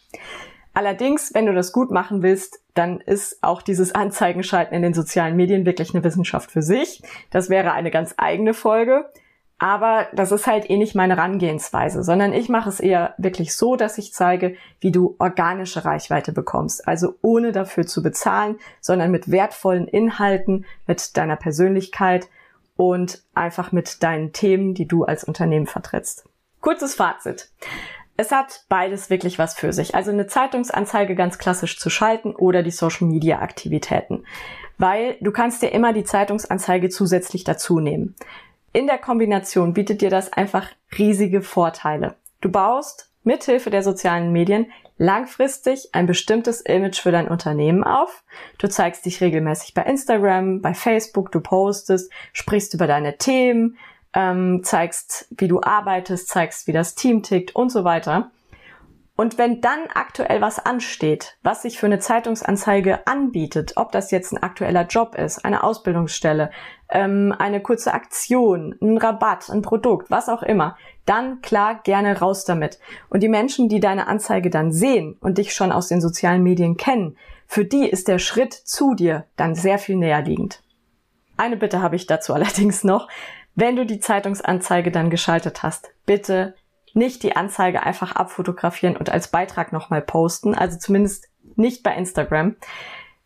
Allerdings, 0.75 1.33
wenn 1.33 1.45
du 1.45 1.53
das 1.53 1.71
gut 1.71 1.91
machen 1.91 2.23
willst, 2.23 2.62
dann 2.73 2.99
ist 2.99 3.43
auch 3.43 3.61
dieses 3.61 3.93
Anzeigenschalten 3.93 4.75
in 4.75 4.81
den 4.81 4.93
sozialen 4.93 5.35
Medien 5.35 5.65
wirklich 5.65 5.93
eine 5.93 6.03
Wissenschaft 6.03 6.51
für 6.51 6.61
sich. 6.61 7.01
Das 7.29 7.49
wäre 7.49 7.73
eine 7.73 7.91
ganz 7.91 8.15
eigene 8.17 8.53
Folge. 8.53 9.05
Aber 9.59 10.07
das 10.13 10.31
ist 10.33 10.45
halt 10.45 10.69
eh 10.69 10.75
nicht 10.75 10.93
meine 10.93 11.15
Herangehensweise, 11.15 12.03
sondern 12.03 12.33
ich 12.33 12.49
mache 12.49 12.67
es 12.67 12.79
eher 12.81 13.13
wirklich 13.17 13.55
so, 13.55 13.75
dass 13.77 13.97
ich 13.97 14.13
zeige, 14.13 14.55
wie 14.81 14.91
du 14.91 15.15
organische 15.19 15.85
Reichweite 15.85 16.33
bekommst. 16.33 16.85
Also 16.85 17.15
ohne 17.21 17.53
dafür 17.53 17.85
zu 17.85 18.03
bezahlen, 18.03 18.57
sondern 18.81 19.11
mit 19.11 19.31
wertvollen 19.31 19.87
Inhalten, 19.87 20.65
mit 20.85 21.15
deiner 21.15 21.37
Persönlichkeit 21.37 22.27
und 22.75 23.23
einfach 23.35 23.71
mit 23.71 24.03
deinen 24.03 24.33
Themen, 24.33 24.73
die 24.73 24.87
du 24.87 25.05
als 25.05 25.23
Unternehmen 25.23 25.67
vertrittst. 25.67 26.25
Kurzes 26.59 26.95
Fazit. 26.95 27.49
Es 28.15 28.31
hat 28.31 28.65
beides 28.69 29.09
wirklich 29.09 29.39
was 29.39 29.55
für 29.55 29.73
sich. 29.73 29.95
Also 29.95 30.11
eine 30.11 30.27
Zeitungsanzeige 30.27 31.15
ganz 31.15 31.37
klassisch 31.37 31.79
zu 31.79 31.89
schalten 31.89 32.35
oder 32.35 32.61
die 32.61 32.71
Social 32.71 33.07
Media 33.07 33.39
Aktivitäten. 33.39 34.25
Weil 34.77 35.17
du 35.21 35.31
kannst 35.31 35.61
dir 35.61 35.71
immer 35.71 35.93
die 35.93 36.03
Zeitungsanzeige 36.03 36.89
zusätzlich 36.89 37.43
dazu 37.43 37.79
nehmen. 37.79 38.15
In 38.71 38.87
der 38.87 38.97
Kombination 38.97 39.73
bietet 39.73 40.01
dir 40.01 40.09
das 40.09 40.33
einfach 40.33 40.67
riesige 40.97 41.41
Vorteile. 41.41 42.15
Du 42.41 42.51
baust 42.51 43.09
mithilfe 43.23 43.69
der 43.69 43.83
sozialen 43.83 44.31
Medien 44.31 44.71
langfristig 44.97 45.89
ein 45.93 46.05
bestimmtes 46.05 46.61
Image 46.61 46.99
für 46.99 47.11
dein 47.11 47.27
Unternehmen 47.27 47.83
auf. 47.83 48.23
Du 48.57 48.67
zeigst 48.67 49.05
dich 49.05 49.21
regelmäßig 49.21 49.73
bei 49.73 49.83
Instagram, 49.83 50.61
bei 50.61 50.73
Facebook, 50.73 51.31
du 51.31 51.39
postest, 51.39 52.11
sprichst 52.31 52.73
über 52.73 52.87
deine 52.87 53.17
Themen, 53.17 53.77
ähm, 54.13 54.61
zeigst, 54.63 55.27
wie 55.37 55.47
du 55.47 55.61
arbeitest, 55.61 56.27
zeigst, 56.27 56.67
wie 56.67 56.73
das 56.73 56.95
Team 56.95 57.23
tickt 57.23 57.55
und 57.55 57.71
so 57.71 57.83
weiter. 57.83 58.31
Und 59.15 59.37
wenn 59.37 59.61
dann 59.61 59.81
aktuell 59.93 60.41
was 60.41 60.57
ansteht, 60.57 61.37
was 61.43 61.61
sich 61.61 61.77
für 61.77 61.85
eine 61.85 61.99
Zeitungsanzeige 61.99 63.05
anbietet, 63.05 63.73
ob 63.75 63.91
das 63.91 64.09
jetzt 64.09 64.33
ein 64.33 64.41
aktueller 64.41 64.87
Job 64.87 65.13
ist, 65.15 65.45
eine 65.45 65.63
Ausbildungsstelle, 65.63 66.49
ähm, 66.89 67.33
eine 67.37 67.61
kurze 67.61 67.93
Aktion, 67.93 68.75
ein 68.81 68.97
Rabatt, 68.97 69.51
ein 69.51 69.61
Produkt, 69.61 70.09
was 70.09 70.29
auch 70.29 70.41
immer, 70.41 70.77
dann 71.05 71.41
klar 71.41 71.81
gerne 71.83 72.19
raus 72.19 72.43
damit. 72.45 72.79
Und 73.09 73.21
die 73.21 73.29
Menschen, 73.29 73.69
die 73.69 73.79
deine 73.79 74.07
Anzeige 74.07 74.49
dann 74.49 74.71
sehen 74.71 75.15
und 75.19 75.37
dich 75.37 75.53
schon 75.53 75.71
aus 75.71 75.87
den 75.87 76.01
sozialen 76.01 76.41
Medien 76.41 76.75
kennen, 76.75 77.15
für 77.45 77.65
die 77.65 77.87
ist 77.87 78.07
der 78.07 78.17
Schritt 78.17 78.53
zu 78.53 78.95
dir 78.95 79.25
dann 79.35 79.53
sehr 79.53 79.77
viel 79.77 79.95
näher 79.97 80.23
liegend. 80.23 80.63
Eine 81.37 81.57
Bitte 81.57 81.83
habe 81.83 81.95
ich 81.95 82.07
dazu 82.07 82.33
allerdings 82.33 82.83
noch. 82.83 83.07
Wenn 83.55 83.75
du 83.75 83.85
die 83.85 83.99
Zeitungsanzeige 83.99 84.91
dann 84.91 85.09
geschaltet 85.09 85.61
hast, 85.61 85.91
bitte 86.05 86.55
nicht 86.93 87.23
die 87.23 87.35
Anzeige 87.35 87.83
einfach 87.83 88.15
abfotografieren 88.15 88.95
und 88.97 89.09
als 89.09 89.27
Beitrag 89.27 89.73
nochmal 89.73 90.01
posten, 90.01 90.55
also 90.55 90.77
zumindest 90.77 91.27
nicht 91.55 91.83
bei 91.83 91.95
Instagram. 91.95 92.55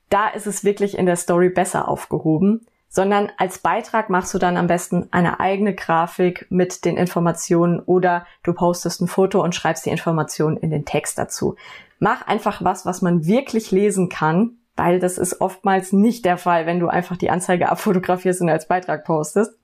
Da 0.09 0.27
ist 0.29 0.47
es 0.47 0.63
wirklich 0.63 0.97
in 0.97 1.05
der 1.05 1.15
Story 1.17 1.49
besser 1.49 1.87
aufgehoben, 1.87 2.65
sondern 2.89 3.31
als 3.37 3.59
Beitrag 3.59 4.09
machst 4.09 4.33
du 4.33 4.37
dann 4.37 4.57
am 4.57 4.67
besten 4.67 5.09
eine 5.11 5.39
eigene 5.39 5.75
Grafik 5.75 6.47
mit 6.49 6.85
den 6.85 6.97
Informationen 6.97 7.79
oder 7.81 8.25
du 8.43 8.53
postest 8.53 9.01
ein 9.01 9.07
Foto 9.07 9.43
und 9.43 9.55
schreibst 9.55 9.85
die 9.85 9.89
Informationen 9.91 10.57
in 10.57 10.71
den 10.71 10.85
Text 10.85 11.17
dazu. 11.17 11.55
Mach 11.99 12.25
einfach 12.25 12.63
was, 12.63 12.85
was 12.85 13.01
man 13.01 13.25
wirklich 13.25 13.71
lesen 13.71 14.07
kann, 14.09 14.57
weil 14.75 14.99
das 14.99 15.17
ist 15.17 15.41
oftmals 15.41 15.91
nicht 15.91 16.23
der 16.23 16.37
Fall, 16.37 16.65
wenn 16.65 16.79
du 16.79 16.87
einfach 16.87 17.17
die 17.17 17.29
Anzeige 17.29 17.69
abfotografierst 17.69 18.41
und 18.41 18.49
als 18.49 18.67
Beitrag 18.67 19.03
postest 19.03 19.57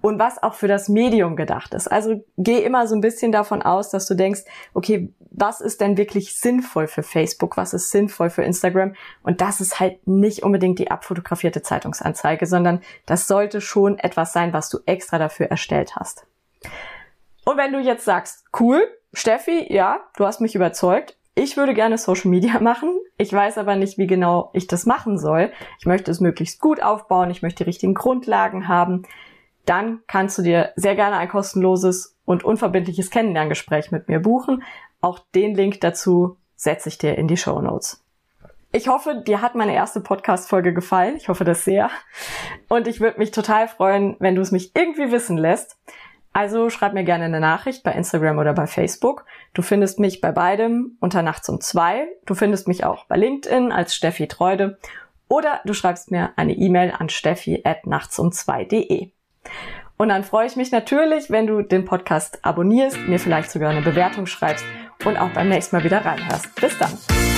und 0.00 0.18
was 0.18 0.42
auch 0.42 0.54
für 0.54 0.68
das 0.68 0.88
Medium 0.88 1.36
gedacht 1.36 1.74
ist. 1.74 1.88
Also 1.88 2.24
geh 2.36 2.62
immer 2.62 2.86
so 2.86 2.94
ein 2.94 3.00
bisschen 3.00 3.32
davon 3.32 3.62
aus, 3.62 3.90
dass 3.90 4.06
du 4.06 4.14
denkst, 4.14 4.42
okay, 4.74 5.12
was 5.30 5.60
ist 5.60 5.80
denn 5.80 5.96
wirklich 5.96 6.36
sinnvoll 6.36 6.86
für 6.86 7.02
Facebook, 7.02 7.56
was 7.56 7.74
ist 7.74 7.90
sinnvoll 7.90 8.30
für 8.30 8.42
Instagram? 8.42 8.94
Und 9.22 9.40
das 9.40 9.60
ist 9.60 9.78
halt 9.78 10.06
nicht 10.06 10.42
unbedingt 10.42 10.78
die 10.78 10.90
abfotografierte 10.90 11.62
Zeitungsanzeige, 11.62 12.46
sondern 12.46 12.80
das 13.06 13.28
sollte 13.28 13.60
schon 13.60 13.98
etwas 13.98 14.32
sein, 14.32 14.52
was 14.52 14.70
du 14.70 14.78
extra 14.86 15.18
dafür 15.18 15.46
erstellt 15.46 15.96
hast. 15.96 16.26
Und 17.44 17.56
wenn 17.56 17.72
du 17.72 17.80
jetzt 17.80 18.04
sagst, 18.04 18.44
cool, 18.58 18.82
Steffi, 19.12 19.72
ja, 19.72 20.00
du 20.16 20.24
hast 20.24 20.40
mich 20.40 20.54
überzeugt, 20.54 21.16
ich 21.34 21.56
würde 21.56 21.74
gerne 21.74 21.96
Social 21.96 22.30
Media 22.30 22.60
machen. 22.60 22.98
Ich 23.16 23.32
weiß 23.32 23.58
aber 23.58 23.76
nicht, 23.76 23.98
wie 23.98 24.06
genau 24.06 24.50
ich 24.52 24.66
das 24.66 24.86
machen 24.86 25.18
soll. 25.18 25.52
Ich 25.78 25.86
möchte 25.86 26.10
es 26.10 26.20
möglichst 26.20 26.60
gut 26.60 26.82
aufbauen. 26.82 27.30
Ich 27.30 27.42
möchte 27.42 27.64
die 27.64 27.68
richtigen 27.68 27.94
Grundlagen 27.94 28.68
haben 28.68 29.04
dann 29.66 30.00
kannst 30.06 30.38
du 30.38 30.42
dir 30.42 30.72
sehr 30.76 30.94
gerne 30.94 31.16
ein 31.16 31.28
kostenloses 31.28 32.16
und 32.24 32.44
unverbindliches 32.44 33.10
Kennenlerngespräch 33.10 33.90
mit 33.90 34.08
mir 34.08 34.20
buchen. 34.20 34.62
Auch 35.00 35.18
den 35.34 35.54
Link 35.54 35.80
dazu 35.80 36.36
setze 36.56 36.88
ich 36.88 36.98
dir 36.98 37.16
in 37.16 37.28
die 37.28 37.36
Show 37.36 37.60
Notes. 37.60 38.02
Ich 38.72 38.86
hoffe, 38.86 39.22
dir 39.26 39.42
hat 39.42 39.56
meine 39.56 39.74
erste 39.74 40.00
Podcast-Folge 40.00 40.72
gefallen. 40.72 41.16
Ich 41.16 41.28
hoffe 41.28 41.44
das 41.44 41.64
sehr. 41.64 41.90
Und 42.68 42.86
ich 42.86 43.00
würde 43.00 43.18
mich 43.18 43.32
total 43.32 43.66
freuen, 43.66 44.16
wenn 44.20 44.36
du 44.36 44.42
es 44.42 44.52
mich 44.52 44.76
irgendwie 44.76 45.10
wissen 45.10 45.36
lässt. 45.36 45.76
Also 46.32 46.70
schreib 46.70 46.92
mir 46.92 47.02
gerne 47.02 47.24
eine 47.24 47.40
Nachricht 47.40 47.82
bei 47.82 47.92
Instagram 47.92 48.38
oder 48.38 48.52
bei 48.52 48.68
Facebook. 48.68 49.24
Du 49.54 49.62
findest 49.62 49.98
mich 49.98 50.20
bei 50.20 50.30
beidem 50.30 50.96
unter 51.00 51.22
Nachts 51.22 51.48
um 51.48 51.60
zwei. 51.60 52.06
Du 52.26 52.34
findest 52.34 52.68
mich 52.68 52.84
auch 52.84 53.06
bei 53.06 53.16
LinkedIn 53.16 53.72
als 53.72 53.96
Steffi 53.96 54.28
Treude. 54.28 54.78
Oder 55.26 55.60
du 55.64 55.74
schreibst 55.74 56.12
mir 56.12 56.30
eine 56.36 56.52
E-Mail 56.52 56.92
an 56.96 57.08
steffi 57.08 57.62
at 57.64 57.86
nachtsum 57.86 58.30
2.de. 58.30 59.10
Und 59.96 60.08
dann 60.08 60.24
freue 60.24 60.46
ich 60.46 60.56
mich 60.56 60.72
natürlich, 60.72 61.30
wenn 61.30 61.46
du 61.46 61.62
den 61.62 61.84
Podcast 61.84 62.42
abonnierst, 62.42 62.96
mir 63.06 63.18
vielleicht 63.18 63.50
sogar 63.50 63.70
eine 63.70 63.82
Bewertung 63.82 64.26
schreibst 64.26 64.64
und 65.04 65.18
auch 65.18 65.30
beim 65.30 65.48
nächsten 65.48 65.76
Mal 65.76 65.84
wieder 65.84 66.04
reinhörst. 66.04 66.54
Bis 66.54 66.78
dann. 66.78 67.29